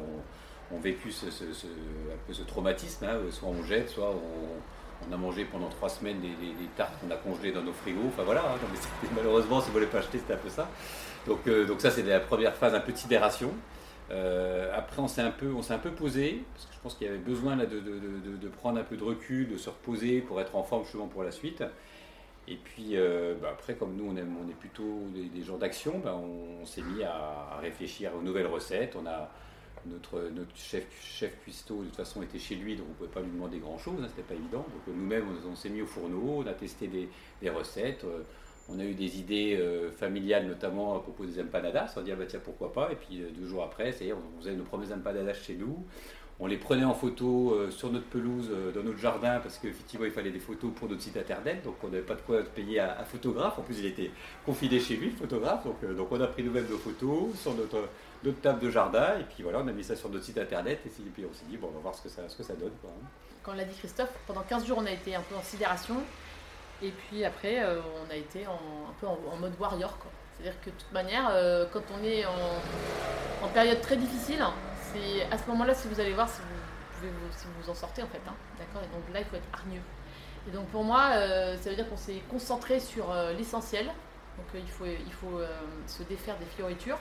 ont, 0.72 0.80
vécu 0.80 1.12
ce, 1.12 1.26
un 1.28 2.18
peu 2.26 2.34
ce 2.34 2.44
traumatisme, 2.44 3.06
hein, 3.06 3.18
soit 3.32 3.50
on 3.50 3.64
jette, 3.64 3.90
soit 3.90 4.12
on, 4.12 5.14
a 5.14 5.18
mangé 5.18 5.46
pendant 5.46 5.70
trois 5.70 5.90
semaines 5.90 6.20
des, 6.20 6.68
tartes 6.76 6.94
qu'on 7.00 7.12
a 7.12 7.18
congelées 7.18 7.52
dans 7.52 7.62
nos 7.62 7.74
frigos. 7.74 8.08
Enfin 8.08 8.24
voilà, 8.24 8.44
malheureusement, 9.16 9.62
si 9.62 9.68
vous 9.68 9.74
ne 9.74 9.80
voulez 9.80 9.92
pas 9.92 10.00
acheter, 10.00 10.18
c'était 10.18 10.34
un 10.34 10.38
peu 10.38 10.50
ça. 10.50 10.68
Donc, 11.28 11.48
euh, 11.48 11.66
donc 11.66 11.82
ça, 11.82 11.92
c'est 11.92 12.04
la 12.04 12.20
première 12.20 12.56
phase 12.56 12.74
un 12.74 12.80
peu 12.80 12.92
de 12.92 12.98
sidération. 12.98 13.52
Euh, 14.10 14.72
après, 14.76 15.02
on 15.02 15.08
s'est 15.08 15.22
un 15.22 15.32
peu, 15.32 15.52
posé 15.92 16.44
parce 16.54 16.66
que 16.66 16.74
je 16.74 16.80
pense 16.80 16.96
qu'il 16.96 17.08
y 17.08 17.10
avait 17.10 17.20
besoin 17.20 17.58
de, 17.58 18.48
prendre 18.50 18.80
un 18.80 18.84
peu 18.84 18.98
de 18.98 19.04
recul, 19.04 19.50
de 19.50 19.58
se 19.58 19.70
reposer 19.70 20.22
pour 20.22 20.40
être 20.40 20.56
en 20.56 20.64
forme 20.64 20.84
justement 20.84 21.08
pour 21.08 21.24
la 21.24 21.32
suite. 21.32 21.64
Et 22.48 22.56
puis 22.56 22.96
euh, 22.96 23.36
bah, 23.42 23.50
après, 23.52 23.76
comme 23.76 23.96
nous, 23.96 24.10
on, 24.10 24.16
est 24.16 24.54
plutôt 24.54 25.04
des, 25.14 25.44
gens 25.44 25.58
d'action, 25.58 26.00
bah, 26.00 26.16
on, 26.16 26.66
s'est 26.66 26.82
mis 26.82 27.04
à, 27.04 27.58
réfléchir 27.62 28.12
aux 28.18 28.22
nouvelles 28.22 28.48
recettes. 28.48 28.98
Notre, 29.86 30.32
chef, 30.56 30.86
cuistot, 31.44 31.82
de 31.82 31.86
toute 31.86 31.96
façon, 31.96 32.22
était 32.22 32.40
chez 32.40 32.56
lui, 32.56 32.76
donc 32.76 32.88
on 32.88 32.92
ne 32.92 32.96
pouvait 32.96 33.10
pas 33.10 33.22
lui 33.22 33.32
demander 33.32 33.60
grand-chose, 33.60 34.00
hein, 34.02 34.08
c'était 34.10 34.28
pas 34.28 34.34
évident. 34.34 34.60
Donc 34.60 34.96
nous-mêmes, 34.96 35.26
on, 35.50 35.56
s'est 35.56 35.70
mis 35.70 35.82
au 35.82 35.86
fourneau, 35.86 36.44
on 36.44 36.48
a 36.48 36.54
testé 36.54 36.88
des, 36.88 37.10
des 37.42 37.50
recettes. 37.50 38.04
Euh, 38.06 38.24
on 38.70 38.80
a 38.80 38.84
eu 38.84 38.94
des 38.94 39.18
idées 39.20 39.58
euh, 39.60 39.92
familiales, 39.92 40.46
notamment 40.46 40.98
à 40.98 41.00
propos 41.00 41.26
des 41.26 41.40
empanadas. 41.42 41.94
On 41.96 42.02
dit, 42.02 42.12
ah 42.12 42.16
bah 42.16 42.26
tiens, 42.28 42.42
pourquoi 42.44 42.74
pas? 42.74 42.90
Et 42.92 42.96
puis 42.96 43.22
euh, 43.22 43.30
deux 43.36 43.48
jours 43.48 43.64
après, 43.64 43.94
on 44.12 44.42
faisait 44.42 44.56
nos 44.56 44.64
premiers 44.64 44.92
empanadas 44.92 45.36
chez 45.36 45.56
nous. 45.56 45.86
On 46.40 46.46
les 46.46 46.58
prenait 46.58 46.84
en 46.84 46.94
photo 46.94 47.54
euh, 47.54 47.72
sur 47.72 47.92
notre 47.92 48.06
pelouse, 48.06 48.52
dans 48.76 48.84
notre 48.84 49.00
jardin, 49.00 49.40
parce 49.40 49.58
qu'effectivement, 49.58 50.06
il 50.06 50.12
fallait 50.12 50.32
des 50.32 50.40
photos 50.40 50.72
pour 50.76 50.88
notre 50.88 51.02
site 51.02 51.18
internet. 51.18 51.64
Donc, 51.64 51.76
on 51.84 51.88
n'avait 51.88 52.04
pas 52.04 52.14
de 52.14 52.22
quoi 52.22 52.44
payer 52.44 52.80
un, 52.80 53.04
photographe. 53.06 53.58
En 53.58 53.64
plus, 53.64 53.80
il 53.80 53.86
était 53.86 54.12
confiné 54.46 54.80
chez 54.80 54.98
lui, 54.98 55.10
photographe. 55.12 55.64
Donc, 55.66 56.12
on 56.12 56.22
a 56.22 56.28
pris 56.28 56.44
nous-mêmes 56.44 56.68
nos 56.70 56.78
photos 56.78 57.36
sur 57.40 57.56
notre, 57.56 57.88
table 58.42 58.60
de 58.60 58.70
jardin. 58.70 59.18
Et 59.20 59.24
puis 59.24 59.42
voilà, 59.42 59.62
on 59.64 59.68
a 59.68 59.72
mis 59.72 59.84
ça 59.84 59.96
sur 59.96 60.10
notre 60.10 60.26
site 60.26 60.38
internet. 60.38 60.82
Et 60.86 60.90
puis, 60.90 61.26
on 61.26 61.34
s'est 61.34 61.46
dit, 61.50 61.58
bon, 61.58 61.70
on 61.72 61.76
va 61.78 61.80
voir 61.80 61.96
ce 61.96 62.04
que 62.04 62.10
ça, 62.10 62.54
donne. 62.54 62.74
Quoi. 62.82 62.92
Quand 63.42 63.54
l'a 63.54 63.64
dit 63.64 63.76
Christophe, 63.76 64.14
pendant 64.28 64.42
15 64.42 64.68
jours, 64.68 64.78
on 64.80 64.86
a 64.86 64.92
été 64.92 65.16
un 65.16 65.22
peu 65.22 65.36
en 65.36 65.42
sidération. 65.42 65.96
Et 66.82 66.92
puis 66.92 67.26
après, 67.26 67.64
euh, 67.64 67.80
on 68.06 68.12
a 68.12 68.16
été 68.16 68.46
un 68.46 68.94
peu 69.00 69.08
en, 69.08 69.36
mode 69.38 69.54
warrior. 69.60 69.98
C'est-à-dire 70.34 70.60
que 70.62 70.70
de 70.70 70.76
toute 70.76 70.92
manière, 70.92 71.30
euh, 71.32 71.66
quand 71.74 71.82
on 71.98 72.04
est 72.04 72.26
en, 72.26 73.48
période 73.54 73.82
très 73.82 73.98
difficile, 73.98 74.44
c'est 74.94 75.24
à 75.34 75.38
ce 75.38 75.48
moment-là, 75.48 75.74
si 75.74 75.88
vous 75.88 76.00
allez 76.00 76.14
voir, 76.14 76.30
si 76.30 76.42
vous, 76.42 77.00
pouvez 77.00 77.10
vous, 77.10 77.28
si 77.32 77.46
vous 77.60 77.70
en 77.70 77.74
sortez 77.74 78.04
en 78.04 78.08
fait. 78.08 78.22
Hein, 78.28 78.36
d'accord? 78.60 78.82
Et 78.84 78.96
donc 78.96 79.12
là, 79.14 79.20
il 79.20 79.26
faut 79.26 79.36
être 79.36 79.48
hargneux. 79.54 79.82
Et 80.48 80.52
donc 80.52 80.68
pour 80.68 80.84
moi, 80.84 81.10
euh, 81.14 81.58
ça 81.58 81.70
veut 81.70 81.76
dire 81.76 81.90
qu'on 81.90 81.98
s'est 81.98 82.22
concentré 82.30 82.80
sur 82.80 83.14
l'essentiel. 83.38 83.88
Donc 83.88 84.46
il 84.54 84.70
faut, 84.70 84.86
il 84.86 85.14
faut 85.14 85.40
se 85.88 86.04
défaire 86.04 86.38
des 86.38 86.46
fioritures, 86.46 87.00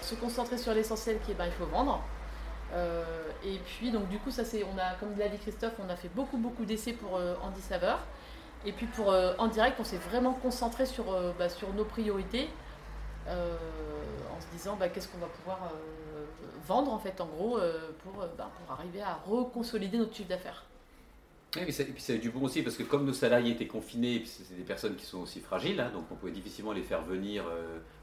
se 0.00 0.16
concentrer 0.16 0.58
sur 0.58 0.74
l'essentiel 0.74 1.20
qui 1.24 1.30
est 1.30 1.34
ben, 1.34 1.46
il 1.46 1.52
faut 1.52 1.66
vendre. 1.66 2.02
et 3.44 3.58
puis 3.64 3.92
donc 3.92 4.08
du 4.08 4.18
coup 4.18 4.32
ça 4.32 4.44
c'est 4.44 4.64
on 4.64 4.76
a 4.76 4.94
comme 4.98 5.16
l'a 5.16 5.28
dit 5.28 5.38
Christophe 5.38 5.74
on 5.78 5.88
a 5.88 5.94
fait 5.94 6.08
beaucoup 6.08 6.38
beaucoup 6.38 6.64
d'essais 6.64 6.94
pour 6.94 7.20
Andy 7.44 7.60
Saveur 7.60 8.00
et 8.64 8.72
puis 8.72 8.86
pour 8.86 9.10
euh, 9.10 9.34
en 9.38 9.48
direct, 9.48 9.76
on 9.80 9.84
s'est 9.84 9.96
vraiment 9.96 10.34
concentré 10.34 10.86
sur, 10.86 11.12
euh, 11.12 11.32
bah, 11.38 11.48
sur 11.48 11.72
nos 11.74 11.84
priorités, 11.84 12.48
euh, 13.28 13.56
en 14.36 14.40
se 14.40 14.46
disant 14.56 14.76
bah, 14.76 14.88
qu'est-ce 14.88 15.08
qu'on 15.08 15.18
va 15.18 15.26
pouvoir 15.26 15.72
vendre 16.66 16.92
en 16.92 16.98
fait, 16.98 17.20
en 17.20 17.26
gros, 17.26 17.58
pour, 18.02 18.24
bah, 18.38 18.50
pour 18.56 18.72
arriver 18.72 19.02
à 19.02 19.18
reconsolider 19.26 19.98
notre 19.98 20.14
chiffre 20.14 20.28
d'affaires. 20.28 20.64
et 21.56 21.64
puis 21.64 21.72
ça 21.72 22.12
a 22.12 22.16
du 22.16 22.30
bon 22.30 22.44
aussi 22.44 22.62
parce 22.62 22.76
que 22.76 22.84
comme 22.84 23.04
nos 23.04 23.12
salariés 23.12 23.52
étaient 23.52 23.66
confinés, 23.66 24.22
c'est 24.24 24.56
des 24.56 24.62
personnes 24.62 24.94
qui 24.94 25.04
sont 25.04 25.22
aussi 25.22 25.40
fragiles, 25.40 25.80
hein, 25.80 25.90
donc 25.92 26.04
on 26.12 26.14
pouvait 26.14 26.32
difficilement 26.32 26.72
les 26.72 26.82
faire 26.82 27.02
venir. 27.02 27.44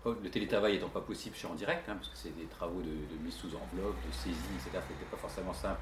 le 0.05 0.29
télétravail 0.29 0.75
étant 0.75 0.89
pas 0.89 1.01
possible 1.01 1.35
chez 1.35 1.47
en 1.47 1.55
direct, 1.55 1.87
hein, 1.87 1.95
parce 1.95 2.09
que 2.09 2.17
c'est 2.17 2.35
des 2.37 2.47
travaux 2.47 2.81
de, 2.81 3.15
de, 3.15 3.23
mise 3.23 3.33
sous 3.33 3.47
enveloppe, 3.47 3.95
de 4.05 4.13
saisie, 4.13 4.35
etc. 4.55 4.83
C'était 4.87 5.09
pas 5.09 5.17
forcément 5.17 5.53
simple 5.53 5.79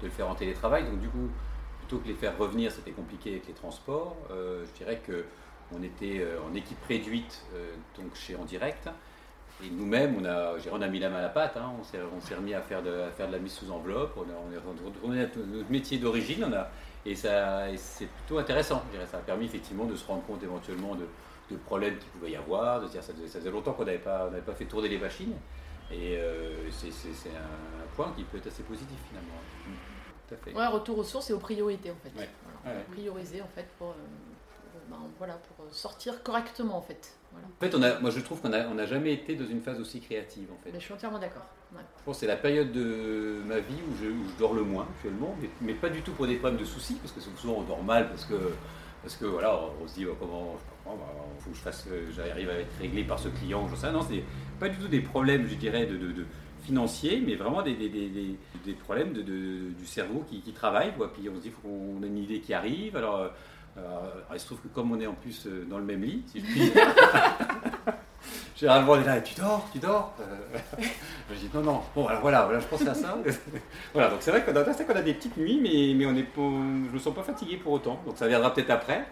de 0.00 0.06
le 0.06 0.12
faire 0.12 0.28
en 0.28 0.36
télétravail. 0.36 0.84
Donc 0.84 1.00
du 1.00 1.08
coup, 1.08 1.28
plutôt 1.90 2.04
que 2.04 2.08
les 2.08 2.14
faire 2.14 2.38
revenir, 2.38 2.70
c'était 2.70 2.92
compliqué 2.92 3.30
avec 3.30 3.48
les 3.48 3.52
transports. 3.52 4.16
Euh, 4.30 4.64
je 4.64 4.78
dirais 4.78 5.02
qu'on 5.04 5.82
était 5.82 6.20
euh, 6.20 6.38
en 6.48 6.54
équipe 6.54 6.78
réduite 6.88 7.44
euh, 7.54 7.66
donc 7.98 8.14
chez 8.14 8.36
En 8.36 8.44
Direct. 8.44 8.88
Et 9.64 9.70
nous-mêmes, 9.70 10.14
on 10.20 10.24
a, 10.24 10.54
on 10.70 10.80
a 10.80 10.86
mis 10.86 11.00
la 11.00 11.10
main 11.10 11.18
à 11.18 11.22
la 11.22 11.28
pâte, 11.28 11.56
hein. 11.56 11.72
on 11.78 11.82
s'est 11.82 12.34
remis 12.34 12.54
à 12.54 12.62
faire, 12.62 12.82
de, 12.82 12.90
la 13.18 13.38
mise 13.40 13.52
sous 13.52 13.70
enveloppe, 13.72 14.16
on, 14.16 14.52
est 14.52 14.86
retourné 14.86 15.20
à 15.20 15.26
notre 15.36 15.70
métier 15.70 15.98
d'origine, 15.98 16.48
et, 17.04 17.14
ça, 17.14 17.66
c'est 17.76 18.06
plutôt 18.06 18.38
intéressant. 18.38 18.82
ça 19.10 19.18
a 19.18 19.20
permis 19.20 19.44
effectivement 19.46 19.84
de 19.84 19.96
se 19.96 20.06
rendre 20.06 20.22
compte 20.22 20.42
éventuellement 20.42 20.94
de, 20.94 21.56
problèmes 21.66 21.98
qu'il 21.98 22.08
pouvait 22.10 22.30
y 22.30 22.36
avoir, 22.36 22.80
de 22.80 22.86
dire 22.86 23.02
ça, 23.02 23.12
ça 23.26 23.38
faisait 23.38 23.50
longtemps 23.50 23.72
qu'on 23.72 23.84
n'avait 23.84 23.98
pas 23.98 24.54
fait 24.56 24.64
tourner 24.64 24.88
les 24.88 24.98
machines. 24.98 25.34
Et 25.92 26.18
c'est 26.70 27.30
un 27.30 27.96
point 27.96 28.14
qui 28.16 28.22
peut 28.22 28.38
être 28.38 28.46
assez 28.46 28.62
positif 28.62 28.96
finalement. 29.08 29.34
Tout 30.30 30.34
à 30.34 30.38
fait. 30.38 30.56
Ouais, 30.56 30.66
retour 30.66 30.98
aux 30.98 31.04
sources 31.04 31.30
et 31.30 31.32
aux 31.32 31.38
priorités 31.38 31.90
en 31.90 31.96
fait. 31.96 32.28
Prioriser 32.92 33.42
en 33.42 33.48
fait 33.48 33.66
pour, 33.78 33.94
ben, 34.88 34.96
voilà, 35.18 35.34
pour 35.34 35.66
sortir 35.74 36.22
correctement 36.22 36.76
en 36.76 36.82
fait. 36.82 37.14
En 37.34 37.64
fait, 37.64 37.74
on 37.74 37.82
a, 37.82 38.00
moi 38.00 38.10
je 38.10 38.20
trouve 38.20 38.40
qu'on 38.40 38.48
n'a 38.48 38.68
on 38.68 38.78
a 38.78 38.86
jamais 38.86 39.12
été 39.12 39.36
dans 39.36 39.46
une 39.46 39.60
phase 39.60 39.80
aussi 39.80 40.00
créative 40.00 40.48
en 40.52 40.58
fait. 40.64 40.72
je 40.74 40.78
suis 40.82 40.94
entièrement 40.94 41.18
d'accord. 41.18 41.46
Je 41.72 42.04
pense 42.04 42.16
que 42.16 42.20
c'est 42.20 42.26
la 42.26 42.36
période 42.36 42.72
de 42.72 43.42
ma 43.46 43.60
vie 43.60 43.78
où 43.88 43.96
je, 44.02 44.08
dors 44.38 44.54
le 44.54 44.62
moins 44.62 44.88
actuellement, 44.90 45.36
mais, 45.60 45.74
pas 45.74 45.88
du 45.88 46.02
tout 46.02 46.12
pour 46.12 46.26
des 46.26 46.36
problèmes 46.36 46.58
de 46.58 46.64
soucis, 46.64 46.94
parce 46.94 47.12
que 47.12 47.20
souvent 47.20 47.58
on 47.58 47.62
dort 47.62 47.84
mal 47.84 48.08
parce 48.08 48.24
que, 48.24 48.34
parce 49.02 49.14
que 49.14 49.26
voilà, 49.26 49.56
on 49.80 49.86
se 49.86 49.94
dit 49.94 50.06
oh, 50.06 50.16
comment, 50.18 50.56
il 50.86 50.98
bah, 50.98 51.06
faut 51.38 51.50
que 51.50 51.56
je 51.56 51.62
fasse, 51.62 51.86
j'arrive 52.10 52.50
à 52.50 52.54
être 52.54 52.76
réglé 52.80 53.04
par 53.04 53.20
ce 53.20 53.28
client, 53.28 53.68
je 53.68 53.76
sais, 53.76 53.92
non, 53.92 54.02
c'est 54.02 54.24
pas 54.58 54.68
du 54.68 54.78
tout 54.78 54.88
des 54.88 55.00
problèmes, 55.00 55.46
je 55.46 55.54
dirais, 55.54 55.86
de, 55.86 55.96
de, 55.96 56.24
financiers, 56.70 57.22
mais 57.24 57.34
vraiment 57.34 57.62
des, 57.62 57.74
des, 57.74 57.88
des, 57.88 58.36
des 58.64 58.72
problèmes 58.72 59.12
de, 59.12 59.22
du 59.22 59.86
cerveau 59.86 60.24
qui, 60.28 60.40
qui 60.40 60.52
travaille, 60.52 60.92
quoi. 60.96 61.12
Puis 61.12 61.28
on 61.28 61.36
se 61.36 61.42
dit, 61.42 61.50
faut 61.50 61.68
qu'on 61.68 62.02
ait 62.02 62.06
une 62.06 62.18
idée 62.18 62.40
qui 62.40 62.54
arrive, 62.54 62.96
alors 62.96 63.30
euh, 63.78 64.10
il 64.34 64.40
se 64.40 64.46
trouve 64.46 64.60
que 64.60 64.68
comme 64.68 64.92
on 64.92 65.00
est 65.00 65.06
en 65.06 65.14
plus 65.14 65.46
euh, 65.46 65.64
dans 65.68 65.78
le 65.78 65.84
même 65.84 66.02
lit, 66.02 66.22
si 66.26 66.40
je 66.40 66.46
puis 66.46 66.72
Généralement, 68.56 68.92
on 68.94 69.00
est 69.00 69.04
là, 69.04 69.20
tu 69.20 69.34
dors, 69.34 69.68
tu 69.72 69.78
dors. 69.78 70.14
Euh, 70.20 70.58
je 71.30 71.34
dis 71.36 71.50
non, 71.54 71.62
non. 71.62 71.80
Bon, 71.94 72.06
alors 72.06 72.20
voilà, 72.20 72.44
voilà 72.44 72.60
je 72.60 72.66
pense 72.66 72.86
à 72.86 72.94
ça. 72.94 73.16
voilà, 73.94 74.10
donc 74.10 74.18
c'est 74.20 74.30
vrai 74.30 74.44
qu'on 74.44 74.56
a, 74.56 74.98
a 74.98 75.02
des 75.02 75.14
petites 75.14 75.36
nuits, 75.36 75.60
mais, 75.62 75.94
mais 75.94 76.06
on 76.06 76.16
est 76.16 76.24
pas, 76.24 76.40
je 76.40 76.94
me 76.94 76.98
sens 76.98 77.14
pas 77.14 77.22
fatigué 77.22 77.56
pour 77.56 77.72
autant. 77.72 78.00
Donc 78.04 78.16
ça 78.16 78.26
viendra 78.26 78.52
peut-être 78.52 78.70
après. 78.70 79.06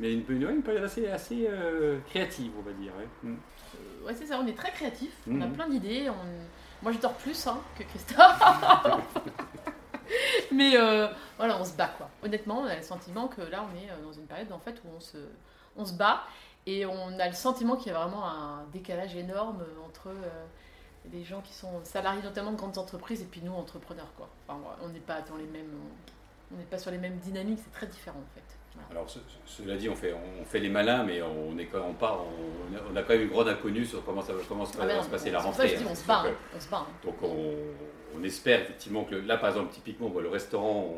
mais 0.00 0.14
une, 0.14 0.24
une, 0.28 0.62
période 0.62 0.84
assez, 0.84 1.06
assez 1.08 1.48
créative, 2.10 2.50
on 2.58 2.62
va 2.62 2.72
dire. 2.72 2.92
Ouais, 2.98 3.30
mm. 3.30 4.14
c'est 4.14 4.26
ça, 4.26 4.40
on 4.42 4.46
est 4.46 4.56
très 4.56 4.72
créatif. 4.72 5.10
On 5.30 5.40
a 5.40 5.46
mm. 5.46 5.52
plein 5.52 5.68
d'idées. 5.68 6.10
Moi, 6.82 6.92
je 6.92 6.98
dors 6.98 7.14
plus 7.14 7.46
hein, 7.46 7.58
que 7.78 7.84
Christophe. 7.84 8.42
Mais 10.52 10.76
euh, 10.76 11.08
voilà, 11.36 11.60
on 11.60 11.64
se 11.64 11.74
bat 11.74 11.90
quoi. 11.96 12.08
Honnêtement, 12.22 12.60
on 12.60 12.66
a 12.66 12.76
le 12.76 12.82
sentiment 12.82 13.28
que 13.28 13.42
là, 13.42 13.64
on 13.70 13.76
est 13.76 13.90
euh, 13.90 14.04
dans 14.04 14.12
une 14.12 14.26
période 14.26 14.50
en 14.52 14.58
fait 14.58 14.80
où 14.84 14.88
on 14.96 15.00
se, 15.00 15.18
on 15.76 15.84
se 15.84 15.92
bat 15.92 16.24
et 16.66 16.86
on 16.86 17.18
a 17.18 17.28
le 17.28 17.34
sentiment 17.34 17.76
qu'il 17.76 17.92
y 17.92 17.94
a 17.94 17.98
vraiment 17.98 18.26
un 18.26 18.64
décalage 18.72 19.14
énorme 19.14 19.64
entre 19.86 20.08
euh, 20.08 20.46
les 21.12 21.24
gens 21.24 21.40
qui 21.40 21.54
sont 21.54 21.84
salariés 21.84 22.22
notamment 22.22 22.52
de 22.52 22.56
grandes 22.56 22.78
entreprises 22.78 23.22
et 23.22 23.26
puis 23.26 23.40
nous 23.42 23.52
entrepreneurs 23.52 24.12
quoi. 24.16 24.28
Enfin, 24.48 24.60
on 24.82 24.88
n'est 24.88 25.00
pas 25.00 25.20
dans 25.22 25.36
les 25.36 25.46
mêmes, 25.46 25.72
on 26.52 26.56
n'est 26.56 26.64
pas 26.64 26.78
sur 26.78 26.90
les 26.90 26.98
mêmes 26.98 27.18
dynamiques, 27.18 27.60
c'est 27.62 27.72
très 27.72 27.86
différent 27.86 28.18
en 28.18 28.34
fait. 28.34 28.59
Alors, 28.90 29.06
cela 29.46 29.76
dit, 29.76 29.88
on 29.88 29.94
fait, 29.94 30.12
on 30.12 30.44
fait 30.44 30.60
les 30.60 30.68
malins, 30.68 31.04
mais 31.04 31.22
on, 31.22 31.56
est, 31.58 31.68
on 31.74 31.94
part, 31.94 32.24
on, 32.90 32.96
a 32.96 33.02
quand 33.02 33.12
même 33.12 33.22
une 33.22 33.28
grande 33.28 33.48
inconnue 33.48 33.84
sur 33.84 34.04
comment 34.04 34.22
ça, 34.22 34.32
comment 34.48 34.64
ça 34.64 34.84
va 34.84 34.92
ah, 34.98 35.02
se 35.02 35.08
passer 35.08 35.30
la 35.30 35.40
rentrée. 35.40 35.76
on, 35.88 35.94
se 35.94 36.06
bat, 36.06 36.24
on 36.54 36.60
se 36.60 36.68
bat. 36.68 36.86
Donc, 37.04 37.16
on, 37.22 38.24
espère 38.24 38.60
effectivement 38.60 39.04
que 39.04 39.14
là, 39.14 39.38
par 39.38 39.50
exemple, 39.50 39.72
typiquement, 39.72 40.12
le 40.20 40.28
restaurant, 40.28 40.94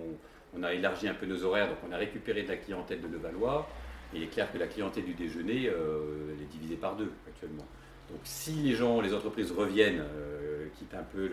on, 0.56 0.62
a 0.62 0.72
élargi 0.72 1.08
un 1.08 1.14
peu 1.14 1.26
nos 1.26 1.44
horaires, 1.44 1.68
donc 1.68 1.78
on 1.88 1.92
a 1.92 1.96
récupéré 1.96 2.42
de 2.42 2.48
la 2.48 2.56
clientèle 2.56 3.00
de 3.00 3.06
Levallois. 3.06 3.68
il 4.12 4.22
est 4.22 4.26
clair 4.26 4.50
que 4.52 4.58
la 4.58 4.66
clientèle 4.66 5.04
du 5.04 5.14
déjeuner, 5.14 5.68
euh, 5.68 6.34
elle 6.34 6.42
est 6.42 6.50
divisée 6.50 6.76
par 6.76 6.96
deux 6.96 7.12
actuellement. 7.28 7.64
Donc, 8.10 8.20
si 8.24 8.52
les 8.52 8.74
gens, 8.74 9.00
les 9.00 9.14
entreprises 9.14 9.52
reviennent, 9.52 10.00
euh, 10.00 10.66
quittent 10.78 10.94
un 10.94 11.04
peu 11.04 11.28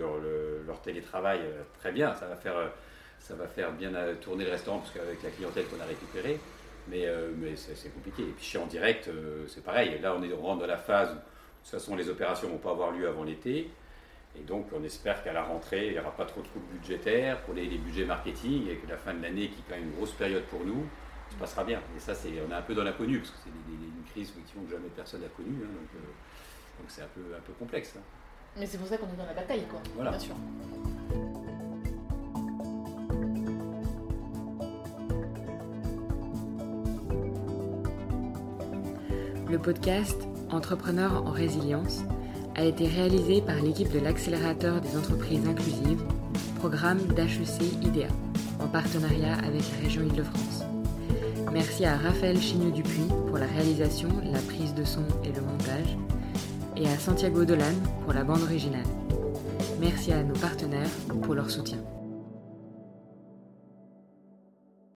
leur, 0.68 0.82
télétravail, 0.82 1.40
euh, 1.44 1.64
très 1.80 1.92
bien, 1.92 2.14
ça 2.14 2.28
va 2.28 2.36
faire 2.36 2.56
ça 3.20 3.36
va 3.36 3.48
faire 3.48 3.72
bien 3.72 3.92
tourner 4.22 4.46
le 4.46 4.52
restaurant 4.52 4.80
parce 4.80 4.92
qu'avec 4.92 5.22
la 5.24 5.30
clientèle 5.30 5.66
qu'on 5.68 5.80
a 5.80 5.86
récupérée, 5.86 6.40
mais, 6.88 7.06
euh, 7.06 7.32
mais 7.38 7.56
c'est 7.56 7.94
compliqué. 7.94 8.24
Et 8.24 8.32
puis 8.32 8.46
chez 8.46 8.58
en 8.58 8.66
direct, 8.66 9.08
euh, 9.08 9.46
c'est 9.48 9.64
pareil. 9.64 10.00
Là, 10.02 10.16
on, 10.18 10.24
est, 10.24 10.34
on 10.34 10.42
rentre 10.42 10.62
dans 10.62 10.68
la 10.68 10.78
phase 10.78 11.10
où, 11.10 11.14
de 11.14 11.20
toute 11.64 11.72
façon, 11.72 11.96
les 11.96 12.10
opérations 12.10 12.48
ne 12.48 12.54
vont 12.54 12.60
pas 12.60 12.72
avoir 12.72 12.92
lieu 12.92 13.08
avant 13.08 13.24
l'été. 13.24 13.70
Et 14.40 14.44
donc, 14.44 14.68
on 14.74 14.84
espère 14.84 15.24
qu'à 15.24 15.34
la 15.34 15.44
rentrée, 15.44 15.88
il 15.88 15.94
n'y 15.94 16.00
aura 16.00 16.12
pas 16.12 16.26
trop 16.26 16.42
de 16.42 16.48
coupes 16.48 16.70
budgétaires 16.72 17.42
pour 17.42 17.54
les, 17.54 17.68
budgets 17.68 18.06
marketing 18.06 18.70
et 18.70 18.76
que 18.76 18.88
la 18.88 18.98
fin 18.98 19.14
de 19.14 19.22
l'année, 19.22 19.50
qui 19.50 19.60
est 19.60 19.64
quand 19.68 19.76
même 19.76 19.90
une 19.90 19.96
grosse 19.96 20.14
période 20.14 20.44
pour 20.44 20.64
nous, 20.64 20.88
se 21.30 21.36
passera 21.36 21.64
bien. 21.64 21.82
Et 21.96 22.00
ça, 22.00 22.16
c'est, 22.16 22.30
on 22.48 22.52
est 22.52 22.56
un 22.56 22.62
peu 22.62 22.74
dans 22.74 22.84
l'inconnu 22.84 23.20
parce 23.20 23.32
que 23.32 23.38
c'est 23.44 23.50
une 23.50 24.04
crise 24.12 24.32
que 24.32 24.72
jamais 24.72 24.90
personne 24.96 25.22
n'a 25.22 25.28
connue. 25.30 25.64
Hein, 25.64 25.68
euh, 25.96 26.00
donc, 26.80 26.88
c'est 26.88 27.02
un 27.02 27.10
peu, 27.14 27.22
un 27.36 27.42
peu 27.42 27.54
complexe. 27.54 27.96
Hein. 27.98 28.02
Mais 28.58 28.66
c'est 28.66 28.78
pour 28.78 28.88
ça 28.88 28.98
qu'on 28.98 29.08
est 29.08 29.18
dans 29.18 29.26
la 29.26 29.34
bataille, 29.34 29.66
quoi. 29.70 29.80
Voilà. 29.96 30.12
Bien 30.12 30.20
sûr. 30.20 30.36
Le 39.50 39.58
podcast 39.58 40.16
Entrepreneurs 40.52 41.26
en 41.26 41.32
résilience 41.32 42.02
a 42.56 42.66
été 42.66 42.86
réalisé 42.88 43.42
par 43.42 43.56
l'équipe 43.56 43.92
de 43.92 43.98
l'accélérateur 43.98 44.80
des 44.80 44.96
entreprises 44.96 45.48
inclusives, 45.48 46.04
programme 46.60 47.00
d'HEC 47.16 47.64
IDEA, 47.82 48.10
en 48.60 48.68
partenariat 48.68 49.34
avec 49.44 49.64
la 49.72 49.84
région 49.84 50.04
Île-de-France. 50.04 50.66
Merci 51.52 51.84
à 51.86 51.98
Raphaël 51.98 52.40
Chigneux-Dupuis 52.40 53.10
pour 53.28 53.40
la 53.40 53.48
réalisation, 53.48 54.10
la 54.32 54.40
prise 54.40 54.76
de 54.76 54.84
son 54.84 55.04
et 55.24 55.32
le 55.32 55.42
montage, 55.42 55.98
et 56.78 56.88
à 56.88 57.00
Santiago 57.00 57.44
Dolan 57.44 57.74
pour 58.04 58.14
la 58.14 58.24
bande 58.24 58.44
originale. 58.44 58.86
Merci 59.80 60.14
à 60.14 60.22
nos 60.22 60.36
partenaires 60.36 60.92
pour 61.24 61.34
leur 61.34 61.50
soutien. 61.50 61.80